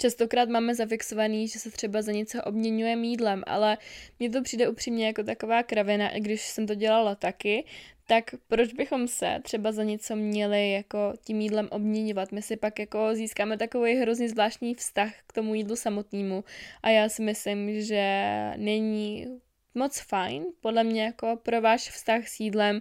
Častokrát 0.00 0.48
máme 0.48 0.74
zafixovaný, 0.74 1.48
že 1.48 1.58
se 1.58 1.70
třeba 1.70 2.02
za 2.02 2.12
něco 2.12 2.42
obměňuje 2.42 2.96
jídlem, 3.02 3.42
ale 3.46 3.78
mně 4.18 4.30
to 4.30 4.42
přijde 4.42 4.68
upřímně 4.68 5.06
jako 5.06 5.22
taková 5.22 5.62
kravina, 5.62 6.08
i 6.08 6.20
když 6.20 6.46
jsem 6.46 6.66
to 6.66 6.74
dělala 6.74 7.14
taky, 7.14 7.64
tak 8.06 8.34
proč 8.48 8.72
bychom 8.72 9.08
se 9.08 9.38
třeba 9.42 9.72
za 9.72 9.84
něco 9.84 10.16
měli 10.16 10.72
jako 10.72 11.12
tím 11.24 11.40
jídlem 11.40 11.68
obměňovat? 11.70 12.32
My 12.32 12.42
si 12.42 12.56
pak 12.56 12.78
jako 12.78 13.14
získáme 13.14 13.58
takový 13.58 13.94
hrozně 13.94 14.28
zvláštní 14.28 14.74
vztah 14.74 15.12
k 15.26 15.32
tomu 15.32 15.54
jídlu 15.54 15.76
samotnému 15.76 16.44
a 16.82 16.90
já 16.90 17.08
si 17.08 17.22
myslím, 17.22 17.82
že 17.82 18.32
není 18.56 19.26
moc 19.74 20.00
fajn, 20.00 20.44
podle 20.60 20.84
mě 20.84 21.02
jako 21.02 21.38
pro 21.42 21.60
váš 21.60 21.90
vztah 21.90 22.28
s 22.28 22.40
jídlem 22.40 22.80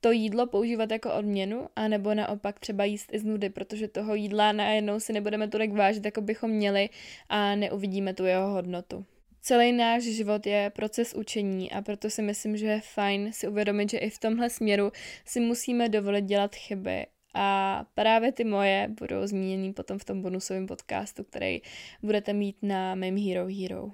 to 0.00 0.12
jídlo 0.12 0.46
používat 0.46 0.90
jako 0.90 1.14
odměnu, 1.14 1.68
anebo 1.76 2.14
naopak 2.14 2.58
třeba 2.58 2.84
jíst 2.84 3.14
i 3.14 3.18
z 3.18 3.24
nudy, 3.24 3.50
protože 3.50 3.88
toho 3.88 4.14
jídla 4.14 4.52
najednou 4.52 5.00
si 5.00 5.12
nebudeme 5.12 5.48
tolik 5.48 5.72
vážit, 5.72 6.04
jako 6.04 6.20
bychom 6.20 6.50
měli 6.50 6.88
a 7.28 7.54
neuvidíme 7.54 8.14
tu 8.14 8.24
jeho 8.24 8.48
hodnotu. 8.48 9.04
Celý 9.40 9.72
náš 9.72 10.02
život 10.02 10.46
je 10.46 10.72
proces 10.74 11.14
učení 11.14 11.72
a 11.72 11.82
proto 11.82 12.10
si 12.10 12.22
myslím, 12.22 12.56
že 12.56 12.66
je 12.66 12.80
fajn 12.80 13.32
si 13.32 13.48
uvědomit, 13.48 13.90
že 13.90 13.98
i 13.98 14.10
v 14.10 14.18
tomhle 14.18 14.50
směru 14.50 14.92
si 15.24 15.40
musíme 15.40 15.88
dovolit 15.88 16.24
dělat 16.24 16.54
chyby 16.54 17.06
a 17.34 17.84
právě 17.94 18.32
ty 18.32 18.44
moje 18.44 18.88
budou 19.00 19.26
zmíněny 19.26 19.72
potom 19.72 19.98
v 19.98 20.04
tom 20.04 20.22
bonusovém 20.22 20.66
podcastu, 20.66 21.24
který 21.24 21.62
budete 22.02 22.32
mít 22.32 22.56
na 22.62 22.94
mém 22.94 23.16
Hero 23.16 23.46
Hero. 23.46 23.90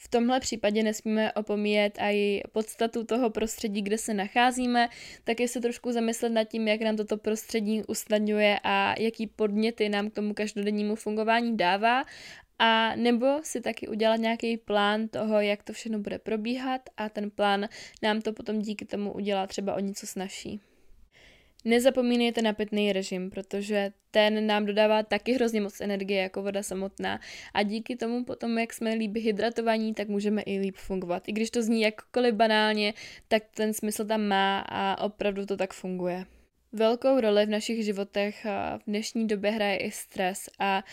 V 0.00 0.08
tomhle 0.08 0.40
případě 0.40 0.82
nesmíme 0.82 1.32
opomíjet 1.32 1.98
i 2.00 2.42
podstatu 2.52 3.04
toho 3.04 3.30
prostředí, 3.30 3.82
kde 3.82 3.98
se 3.98 4.14
nacházíme, 4.14 4.88
taky 5.24 5.48
se 5.48 5.60
trošku 5.60 5.92
zamyslet 5.92 6.32
nad 6.32 6.44
tím, 6.44 6.68
jak 6.68 6.80
nám 6.80 6.96
toto 6.96 7.16
prostředí 7.16 7.82
usnadňuje 7.88 8.60
a 8.64 8.94
jaký 9.00 9.26
podněty 9.26 9.88
nám 9.88 10.10
k 10.10 10.14
tomu 10.14 10.34
každodennímu 10.34 10.94
fungování 10.94 11.56
dává 11.56 12.04
a 12.58 12.96
nebo 12.96 13.26
si 13.42 13.60
taky 13.60 13.88
udělat 13.88 14.16
nějaký 14.16 14.56
plán 14.56 15.08
toho, 15.08 15.40
jak 15.40 15.62
to 15.62 15.72
všechno 15.72 15.98
bude 15.98 16.18
probíhat 16.18 16.80
a 16.96 17.08
ten 17.08 17.30
plán 17.30 17.68
nám 18.02 18.20
to 18.20 18.32
potom 18.32 18.58
díky 18.58 18.84
tomu 18.84 19.12
udělá 19.12 19.46
třeba 19.46 19.74
o 19.74 19.80
něco 19.80 20.06
snažší. 20.06 20.60
Nezapomínejte 21.64 22.42
na 22.42 22.52
pitný 22.52 22.92
režim, 22.92 23.30
protože 23.30 23.92
ten 24.10 24.46
nám 24.46 24.66
dodává 24.66 25.02
taky 25.02 25.32
hrozně 25.32 25.60
moc 25.60 25.80
energie 25.80 26.22
jako 26.22 26.42
voda 26.42 26.62
samotná 26.62 27.20
a 27.54 27.62
díky 27.62 27.96
tomu 27.96 28.24
potom, 28.24 28.58
jak 28.58 28.72
jsme 28.72 28.94
líp 28.94 29.16
hydratovaní, 29.16 29.94
tak 29.94 30.08
můžeme 30.08 30.42
i 30.42 30.58
líp 30.58 30.76
fungovat. 30.76 31.28
I 31.28 31.32
když 31.32 31.50
to 31.50 31.62
zní 31.62 31.80
jakkoliv 31.80 32.34
banálně, 32.34 32.94
tak 33.28 33.42
ten 33.54 33.74
smysl 33.74 34.04
tam 34.04 34.22
má 34.22 34.60
a 34.60 35.04
opravdu 35.04 35.46
to 35.46 35.56
tak 35.56 35.74
funguje. 35.74 36.24
Velkou 36.72 37.20
roli 37.20 37.46
v 37.46 37.50
našich 37.50 37.84
životech 37.84 38.44
v 38.78 38.80
dnešní 38.86 39.26
době 39.26 39.50
hraje 39.50 39.76
i 39.76 39.90
stres 39.90 40.38
a 40.58 40.84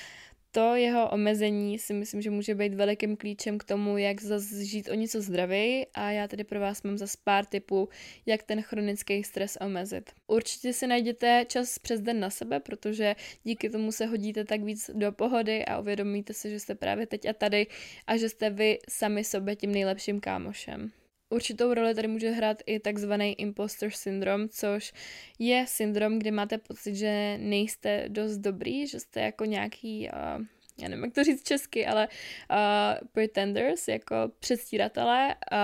to 0.55 0.75
jeho 0.75 1.09
omezení 1.09 1.79
si 1.79 1.93
myslím, 1.93 2.21
že 2.21 2.29
může 2.29 2.55
být 2.55 2.73
velikým 2.73 3.17
klíčem 3.17 3.57
k 3.57 3.63
tomu, 3.63 3.97
jak 3.97 4.21
zase 4.21 4.65
žít 4.65 4.89
o 4.89 4.93
něco 4.93 5.21
zdravěji 5.21 5.87
a 5.93 6.11
já 6.11 6.27
tady 6.27 6.43
pro 6.43 6.59
vás 6.59 6.83
mám 6.83 6.97
zase 6.97 7.17
pár 7.23 7.45
tipů, 7.45 7.89
jak 8.25 8.43
ten 8.43 8.61
chronický 8.61 9.23
stres 9.23 9.57
omezit. 9.61 10.11
Určitě 10.27 10.73
si 10.73 10.87
najděte 10.87 11.45
čas 11.47 11.79
přes 11.79 12.01
den 12.01 12.19
na 12.19 12.29
sebe, 12.29 12.59
protože 12.59 13.15
díky 13.43 13.69
tomu 13.69 13.91
se 13.91 14.05
hodíte 14.05 14.45
tak 14.45 14.63
víc 14.63 14.91
do 14.93 15.11
pohody 15.11 15.65
a 15.65 15.79
uvědomíte 15.79 16.33
si, 16.33 16.49
že 16.49 16.59
jste 16.59 16.75
právě 16.75 17.07
teď 17.07 17.25
a 17.25 17.33
tady 17.33 17.67
a 18.07 18.17
že 18.17 18.29
jste 18.29 18.49
vy 18.49 18.79
sami 18.89 19.23
sobě 19.23 19.55
tím 19.55 19.71
nejlepším 19.71 20.19
kámošem. 20.19 20.91
Určitou 21.29 21.73
roli 21.73 21.95
tady 21.95 22.07
může 22.07 22.29
hrát 22.29 22.57
i 22.65 22.79
takzvaný 22.79 23.39
imposter 23.39 23.91
syndrom, 23.91 24.49
což 24.49 24.93
je 25.39 25.65
syndrom, 25.67 26.19
kdy 26.19 26.31
máte 26.31 26.57
pocit, 26.57 26.95
že 26.95 27.37
nejste 27.41 28.05
dost 28.07 28.37
dobrý, 28.37 28.87
že 28.87 28.99
jste 28.99 29.21
jako 29.21 29.45
nějaký, 29.45 30.09
uh, 30.13 30.45
já 30.81 30.87
nevím, 30.87 31.03
jak 31.03 31.13
to 31.13 31.23
říct 31.23 31.43
česky, 31.43 31.85
ale 31.85 32.07
uh, 32.07 33.07
pretenders, 33.11 33.87
jako 33.87 34.15
předstíratelé, 34.39 35.35
uh, 35.51 35.57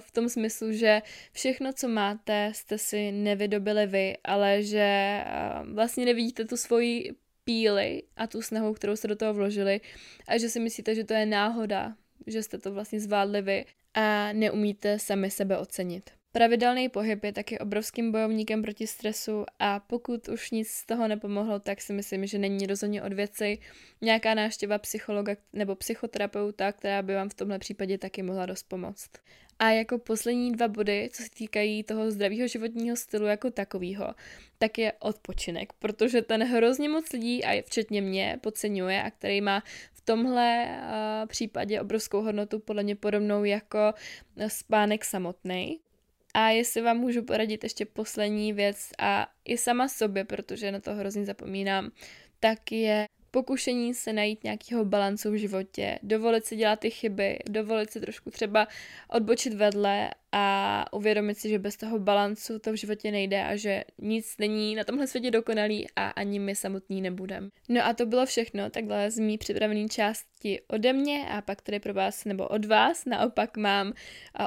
v 0.00 0.10
tom 0.10 0.28
smyslu, 0.28 0.72
že 0.72 1.02
všechno, 1.32 1.72
co 1.72 1.88
máte, 1.88 2.52
jste 2.54 2.78
si 2.78 3.12
nevydobili 3.12 3.86
vy, 3.86 4.16
ale 4.24 4.62
že 4.62 5.20
uh, 5.26 5.74
vlastně 5.74 6.04
nevidíte 6.04 6.44
tu 6.44 6.56
svoji 6.56 7.12
píli 7.44 8.02
a 8.16 8.26
tu 8.26 8.42
snahu, 8.42 8.74
kterou 8.74 8.96
jste 8.96 9.08
do 9.08 9.16
toho 9.16 9.34
vložili 9.34 9.80
a 10.28 10.38
že 10.38 10.48
si 10.48 10.60
myslíte, 10.60 10.94
že 10.94 11.04
to 11.04 11.14
je 11.14 11.26
náhoda, 11.26 11.96
že 12.26 12.42
jste 12.42 12.58
to 12.58 12.72
vlastně 12.72 13.00
zvládli 13.00 13.42
vy 13.42 13.64
a 13.94 14.32
neumíte 14.32 14.98
sami 14.98 15.30
sebe 15.30 15.58
ocenit. 15.58 16.17
Pravidelný 16.32 16.88
pohyb 16.88 17.24
je 17.24 17.32
taky 17.32 17.58
obrovským 17.58 18.12
bojovníkem 18.12 18.62
proti 18.62 18.86
stresu 18.86 19.44
a 19.58 19.80
pokud 19.80 20.28
už 20.28 20.50
nic 20.50 20.68
z 20.68 20.86
toho 20.86 21.08
nepomohlo, 21.08 21.60
tak 21.60 21.80
si 21.80 21.92
myslím, 21.92 22.26
že 22.26 22.38
není 22.38 22.66
rozhodně 22.66 23.02
od 23.02 23.12
věci 23.12 23.58
nějaká 24.00 24.34
návštěva 24.34 24.78
psychologa 24.78 25.36
nebo 25.52 25.74
psychoterapeuta, 25.74 26.72
která 26.72 27.02
by 27.02 27.14
vám 27.14 27.28
v 27.28 27.34
tomhle 27.34 27.58
případě 27.58 27.98
taky 27.98 28.22
mohla 28.22 28.46
dost 28.46 28.62
pomoct. 28.62 29.10
A 29.58 29.70
jako 29.70 29.98
poslední 29.98 30.52
dva 30.52 30.68
body, 30.68 31.08
co 31.12 31.22
se 31.22 31.30
týkají 31.30 31.82
toho 31.82 32.10
zdravého 32.10 32.48
životního 32.48 32.96
stylu 32.96 33.26
jako 33.26 33.50
takového, 33.50 34.14
tak 34.58 34.78
je 34.78 34.92
odpočinek, 34.92 35.72
protože 35.72 36.22
ten 36.22 36.42
hrozně 36.44 36.88
moc 36.88 37.12
lidí, 37.12 37.44
a 37.44 37.62
včetně 37.62 38.02
mě, 38.02 38.38
podceňuje 38.40 39.02
a 39.02 39.10
který 39.10 39.40
má 39.40 39.62
v 39.92 40.00
tomhle 40.00 40.66
uh, 40.66 41.26
případě 41.26 41.80
obrovskou 41.80 42.22
hodnotu 42.22 42.58
podle 42.58 42.82
mě 42.82 42.96
podobnou 42.96 43.44
jako 43.44 43.78
spánek 44.48 45.04
samotný. 45.04 45.80
A 46.38 46.48
jestli 46.48 46.80
vám 46.80 46.96
můžu 46.96 47.22
poradit 47.22 47.64
ještě 47.64 47.84
poslední 47.84 48.52
věc 48.52 48.90
a 48.98 49.26
i 49.44 49.58
sama 49.58 49.88
sobě, 49.88 50.24
protože 50.24 50.72
na 50.72 50.80
to 50.80 50.94
hrozně 50.94 51.24
zapomínám, 51.24 51.90
tak 52.40 52.72
je 52.72 53.06
pokušení 53.30 53.94
se 53.94 54.12
najít 54.12 54.44
nějakého 54.44 54.84
balancu 54.84 55.30
v 55.30 55.34
životě, 55.34 55.98
dovolit 56.02 56.44
si 56.44 56.56
dělat 56.56 56.80
ty 56.80 56.90
chyby, 56.90 57.38
dovolit 57.50 57.90
si 57.90 58.00
trošku 58.00 58.30
třeba 58.30 58.68
odbočit 59.08 59.54
vedle 59.54 60.10
a 60.32 60.84
uvědomit 60.92 61.38
si, 61.38 61.48
že 61.48 61.58
bez 61.58 61.76
toho 61.76 61.98
balancu 61.98 62.58
to 62.58 62.72
v 62.72 62.76
životě 62.76 63.10
nejde 63.10 63.44
a 63.44 63.56
že 63.56 63.84
nic 63.98 64.38
není 64.38 64.74
na 64.74 64.84
tomhle 64.84 65.06
světě 65.06 65.30
dokonalý 65.30 65.86
a 65.96 66.08
ani 66.08 66.38
my 66.38 66.54
samotní 66.54 67.02
nebudeme. 67.02 67.48
No 67.68 67.86
a 67.86 67.94
to 67.94 68.06
bylo 68.06 68.26
všechno, 68.26 68.70
takhle 68.70 69.10
z 69.10 69.18
mý 69.18 69.38
připravený 69.38 69.88
části 69.88 70.60
ode 70.68 70.92
mě 70.92 71.26
a 71.28 71.42
pak 71.42 71.62
tady 71.62 71.80
pro 71.80 71.94
vás 71.94 72.24
nebo 72.24 72.48
od 72.48 72.64
vás 72.64 73.04
naopak 73.04 73.56
mám 73.56 73.92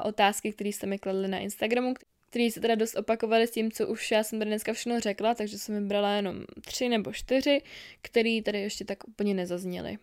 otázky, 0.04 0.54
které 0.54 0.70
jste 0.70 0.88
mi 0.88 1.00
kladli 1.00 1.28
na 1.28 1.38
Instagramu, 1.38 1.94
který 2.32 2.52
se 2.52 2.60
teda 2.62 2.76
dost 2.76 2.96
opakovaly 2.96 3.48
s 3.48 3.52
tím, 3.52 3.72
co 3.72 3.88
už 3.88 4.12
já 4.12 4.24
jsem 4.24 4.40
tady 4.40 4.52
dneska 4.52 4.74
všechno 4.74 5.00
řekla, 5.00 5.36
takže 5.36 5.60
jsem 5.60 5.76
vybrala 5.76 6.16
jenom 6.16 6.44
tři 6.66 6.90
nebo 6.90 7.14
čtyři, 7.14 7.62
který 8.02 8.42
tady 8.42 8.62
ještě 8.62 8.86
tak 8.86 9.08
úplně 9.08 9.34
nezazněly. 9.34 9.98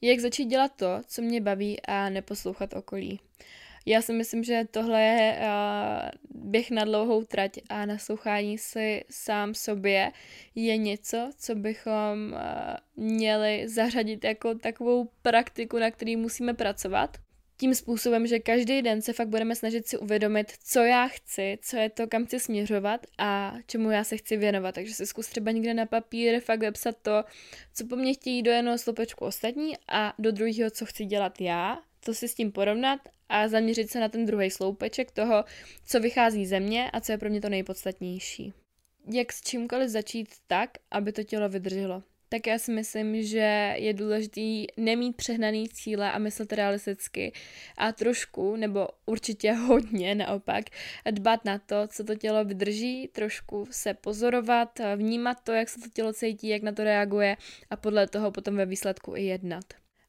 Jak 0.00 0.20
začít 0.20 0.44
dělat 0.44 0.72
to, 0.76 1.00
co 1.06 1.22
mě 1.22 1.40
baví 1.40 1.80
a 1.82 2.08
neposlouchat 2.08 2.74
okolí. 2.74 3.20
Já 3.86 4.02
si 4.02 4.12
myslím, 4.12 4.44
že 4.44 4.64
tohle 4.70 5.02
je 5.02 5.38
uh, 5.38 6.50
běh 6.50 6.70
na 6.70 6.84
dlouhou 6.84 7.24
trať 7.24 7.52
a 7.68 7.86
naslouchání 7.86 8.58
si 8.58 9.04
sám 9.10 9.54
sobě 9.54 10.12
je 10.54 10.76
něco, 10.76 11.30
co 11.38 11.54
bychom 11.54 12.32
uh, 12.32 13.04
měli 13.04 13.68
zařadit 13.68 14.24
jako 14.24 14.54
takovou 14.54 15.08
praktiku, 15.22 15.78
na 15.78 15.90
který 15.90 16.16
musíme 16.16 16.54
pracovat 16.54 17.16
tím 17.56 17.74
způsobem, 17.74 18.26
že 18.26 18.38
každý 18.38 18.82
den 18.82 19.02
se 19.02 19.12
fakt 19.12 19.28
budeme 19.28 19.56
snažit 19.56 19.86
si 19.86 19.98
uvědomit, 19.98 20.52
co 20.64 20.80
já 20.80 21.08
chci, 21.08 21.58
co 21.62 21.76
je 21.76 21.90
to, 21.90 22.06
kam 22.06 22.26
chci 22.26 22.40
směřovat 22.40 23.06
a 23.18 23.54
čemu 23.66 23.90
já 23.90 24.04
se 24.04 24.16
chci 24.16 24.36
věnovat. 24.36 24.74
Takže 24.74 24.94
si 24.94 25.06
zkus 25.06 25.26
třeba 25.26 25.50
někde 25.50 25.74
na 25.74 25.86
papír 25.86 26.40
fakt 26.40 26.60
vypsat 26.60 26.96
to, 27.02 27.24
co 27.74 27.86
po 27.86 27.96
mně 27.96 28.14
chtějí 28.14 28.42
do 28.42 28.50
jednoho 28.50 28.78
slupečku 28.78 29.24
ostatní 29.24 29.74
a 29.88 30.14
do 30.18 30.32
druhého, 30.32 30.70
co 30.70 30.86
chci 30.86 31.04
dělat 31.04 31.40
já, 31.40 31.78
to 32.04 32.14
si 32.14 32.28
s 32.28 32.34
tím 32.34 32.52
porovnat 32.52 33.00
a 33.28 33.48
zaměřit 33.48 33.90
se 33.90 34.00
na 34.00 34.08
ten 34.08 34.26
druhý 34.26 34.50
sloupeček 34.50 35.10
toho, 35.10 35.44
co 35.86 36.00
vychází 36.00 36.46
ze 36.46 36.60
mě 36.60 36.90
a 36.90 37.00
co 37.00 37.12
je 37.12 37.18
pro 37.18 37.30
mě 37.30 37.40
to 37.40 37.48
nejpodstatnější. 37.48 38.52
Jak 39.12 39.32
s 39.32 39.40
čímkoliv 39.40 39.88
začít 39.88 40.28
tak, 40.46 40.70
aby 40.90 41.12
to 41.12 41.22
tělo 41.22 41.48
vydrželo 41.48 42.02
tak 42.28 42.46
já 42.46 42.58
si 42.58 42.72
myslím, 42.72 43.22
že 43.22 43.74
je 43.76 43.92
důležitý 43.92 44.66
nemít 44.76 45.16
přehnaný 45.16 45.68
cíle 45.68 46.12
a 46.12 46.18
myslet 46.18 46.52
realisticky 46.52 47.32
a 47.76 47.92
trošku, 47.92 48.56
nebo 48.56 48.88
určitě 49.06 49.52
hodně 49.52 50.14
naopak, 50.14 50.64
dbat 51.10 51.44
na 51.44 51.58
to, 51.58 51.88
co 51.88 52.04
to 52.04 52.14
tělo 52.14 52.44
vydrží, 52.44 53.08
trošku 53.12 53.66
se 53.70 53.94
pozorovat, 53.94 54.80
vnímat 54.96 55.40
to, 55.44 55.52
jak 55.52 55.68
se 55.68 55.80
to 55.80 55.88
tělo 55.94 56.12
cítí, 56.12 56.48
jak 56.48 56.62
na 56.62 56.72
to 56.72 56.84
reaguje 56.84 57.36
a 57.70 57.76
podle 57.76 58.06
toho 58.06 58.30
potom 58.30 58.56
ve 58.56 58.66
výsledku 58.66 59.16
i 59.16 59.22
jednat. 59.22 59.64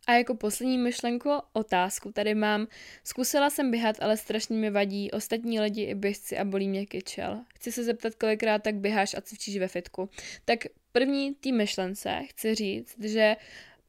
A 0.08 0.13
jako 0.13 0.36
poslední 0.36 0.78
myšlenku, 0.78 1.30
otázku 1.54 2.12
tady 2.12 2.36
mám. 2.36 2.67
Zkusila 3.04 3.49
jsem 3.49 3.71
běhat, 3.71 3.95
ale 3.99 4.17
strašně 4.17 4.56
mi 4.56 4.69
vadí 4.69 5.12
ostatní 5.12 5.60
lidi 5.60 5.84
i 5.84 5.95
běžci 5.95 6.38
a 6.38 6.45
bolí 6.45 6.69
mě 6.69 6.86
kyčel. 6.86 7.41
Chci 7.56 7.71
se 7.71 7.84
zeptat, 7.84 8.15
kolikrát 8.15 8.63
tak 8.63 8.75
běháš 8.75 9.13
a 9.13 9.21
cvičíš 9.21 9.58
ve 9.58 9.67
fitku. 9.67 10.10
Tak 10.45 10.60
první 10.95 11.36
té 11.36 11.51
myšlence 11.51 12.21
chci 12.29 12.55
říct, 12.55 12.95
že 13.03 13.36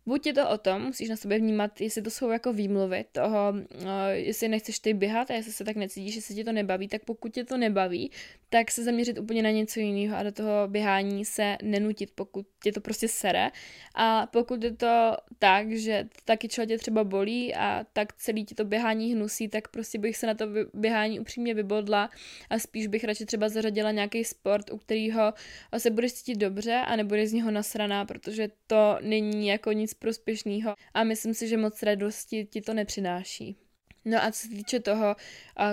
Buď 0.08 0.26
je 0.26 0.32
to 0.32 0.50
o 0.50 0.58
tom, 0.58 0.82
musíš 0.82 1.08
na 1.08 1.16
sobě 1.16 1.38
vnímat, 1.38 1.80
jestli 1.80 2.02
to 2.02 2.10
jsou 2.10 2.30
jako 2.30 2.52
výmluvy 2.52 3.04
toho, 3.12 3.54
uh, 3.82 3.88
jestli 4.12 4.48
nechceš 4.48 4.78
ty 4.78 4.94
běhat 4.94 5.30
a 5.30 5.34
jestli 5.34 5.52
se 5.52 5.64
tak 5.64 5.76
necítíš, 5.76 6.16
jestli 6.16 6.34
tě 6.34 6.44
to 6.44 6.52
nebaví, 6.52 6.88
tak 6.88 7.04
pokud 7.04 7.32
tě 7.32 7.44
to 7.44 7.56
nebaví, 7.56 8.10
tak 8.48 8.70
se 8.70 8.84
zaměřit 8.84 9.18
úplně 9.18 9.42
na 9.42 9.50
něco 9.50 9.80
jiného 9.80 10.16
a 10.16 10.22
do 10.22 10.32
toho 10.32 10.68
běhání 10.68 11.24
se 11.24 11.56
nenutit, 11.62 12.10
pokud 12.14 12.46
tě 12.62 12.72
to 12.72 12.80
prostě 12.80 13.08
sere. 13.08 13.50
A 13.94 14.26
pokud 14.26 14.64
je 14.64 14.76
to 14.76 15.16
tak, 15.38 15.72
že 15.72 16.08
taky 16.24 16.48
člověk 16.48 16.68
tě 16.68 16.78
třeba 16.78 17.04
bolí 17.04 17.54
a 17.54 17.86
tak 17.92 18.12
celý 18.12 18.44
ti 18.44 18.54
to 18.54 18.64
běhání 18.64 19.12
hnusí, 19.12 19.48
tak 19.48 19.68
prostě 19.68 19.98
bych 19.98 20.16
se 20.16 20.26
na 20.26 20.34
to 20.34 20.46
běhání 20.74 21.20
upřímně 21.20 21.54
vybodla 21.54 22.10
a 22.50 22.58
spíš 22.58 22.86
bych 22.86 23.04
radši 23.04 23.26
třeba 23.26 23.48
zařadila 23.48 23.90
nějaký 23.90 24.24
sport, 24.24 24.70
u 24.70 24.78
kterého 24.78 25.34
se 25.78 25.90
budeš 25.90 26.12
cítit 26.12 26.38
dobře 26.38 26.74
a 26.74 26.96
nebudeš 26.96 27.28
z 27.28 27.32
něho 27.32 27.50
nasraná, 27.50 28.04
protože 28.04 28.48
to 28.66 28.98
není 29.00 29.46
jako 29.46 29.72
nic 29.72 29.95
prospěšného 29.98 30.74
a 30.94 31.04
myslím 31.04 31.34
si, 31.34 31.48
že 31.48 31.56
moc 31.56 31.82
radosti 31.82 32.44
ti 32.44 32.60
to 32.60 32.74
nepřináší. 32.74 33.56
No 34.04 34.24
a 34.24 34.30
co 34.30 34.40
se 34.40 34.48
týče 34.48 34.80
toho, 34.80 35.16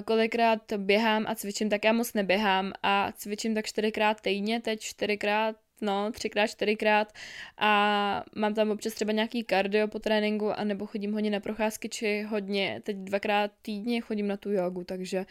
kolikrát 0.06 0.74
běhám 0.78 1.26
a 1.28 1.36
cvičím, 1.36 1.70
tak 1.70 1.86
já 1.86 1.94
moc 1.94 2.14
neběhám 2.14 2.74
a 2.84 3.12
cvičím 3.12 3.56
tak 3.56 3.66
čtyřikrát 3.66 4.22
týdně, 4.22 4.62
teď 4.62 4.80
čtyřikrát 4.80 5.56
no, 5.84 6.12
třikrát, 6.12 6.48
čtyřikrát 6.48 7.14
a 7.58 8.24
mám 8.36 8.54
tam 8.54 8.72
občas 8.72 8.94
třeba 8.94 9.12
nějaký 9.12 9.44
kardio 9.44 9.88
po 9.88 10.00
tréninku 10.00 10.52
a 10.52 10.64
nebo 10.64 10.86
chodím 10.86 11.14
hodně 11.14 11.30
na 11.30 11.40
procházky, 11.40 11.90
či 11.90 12.22
hodně, 12.22 12.82
teď 12.84 12.98
dvakrát 12.98 13.52
týdně 13.62 14.02
chodím 14.02 14.28
na 14.28 14.38
tu 14.38 14.52
jogu, 14.52 14.84
takže 14.84 15.26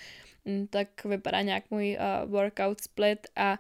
mm, 0.45 0.67
tak 0.67 1.05
vypadá 1.05 1.43
nějak 1.43 1.71
můj 1.71 1.99
uh, 2.01 2.31
workout 2.31 2.81
split 2.81 3.27
a 3.37 3.59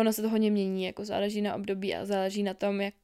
ono 0.00 0.12
se 0.12 0.22
to 0.22 0.28
hodně 0.28 0.50
mění, 0.50 0.84
jako 0.84 1.04
záleží 1.04 1.42
na 1.42 1.54
období 1.54 1.94
a 1.94 2.04
záleží 2.04 2.42
na 2.42 2.54
tom, 2.54 2.80
jak 2.80 2.94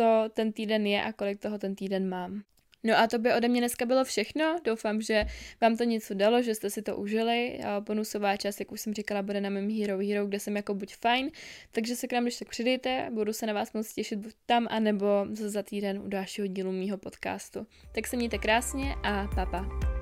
to 0.00 0.24
ten 0.34 0.52
týden 0.52 0.86
je 0.86 1.02
a 1.02 1.12
kolik 1.12 1.40
toho 1.40 1.58
ten 1.58 1.74
týden 1.74 2.08
mám. 2.08 2.42
No 2.84 2.98
a 2.98 3.06
to 3.06 3.18
by 3.18 3.34
ode 3.34 3.48
mě 3.48 3.60
dneska 3.60 3.86
bylo 3.86 4.04
všechno. 4.04 4.56
Doufám, 4.64 5.00
že 5.00 5.26
vám 5.60 5.76
to 5.76 5.84
něco 5.84 6.14
dalo, 6.14 6.42
že 6.42 6.54
jste 6.54 6.70
si 6.70 6.82
to 6.82 6.96
užili. 6.96 7.60
Bonusová 7.80 8.36
část, 8.36 8.60
jak 8.60 8.72
už 8.72 8.80
jsem 8.80 8.94
říkala, 8.94 9.22
bude 9.22 9.40
na 9.40 9.50
mém 9.50 9.70
Hero 9.78 9.98
Hero, 9.98 10.26
kde 10.26 10.40
jsem 10.40 10.56
jako 10.56 10.74
buď 10.74 10.96
fajn. 10.96 11.30
Takže 11.70 11.96
se 11.96 12.06
k 12.06 12.12
nám 12.12 12.24
když 12.24 12.38
tak 12.38 12.48
přidejte, 12.48 13.08
budu 13.12 13.32
se 13.32 13.46
na 13.46 13.52
vás 13.52 13.72
moc 13.72 13.94
těšit 13.94 14.18
buď 14.18 14.32
tam, 14.46 14.66
anebo 14.70 15.06
za 15.32 15.62
týden 15.62 15.98
u 15.98 16.08
dalšího 16.08 16.46
dílu 16.46 16.72
mýho 16.72 16.98
podcastu. 16.98 17.66
Tak 17.92 18.06
se 18.06 18.16
mějte 18.16 18.38
krásně 18.38 18.94
a 19.02 19.26
papa. 19.34 19.68
Pa. 19.80 19.99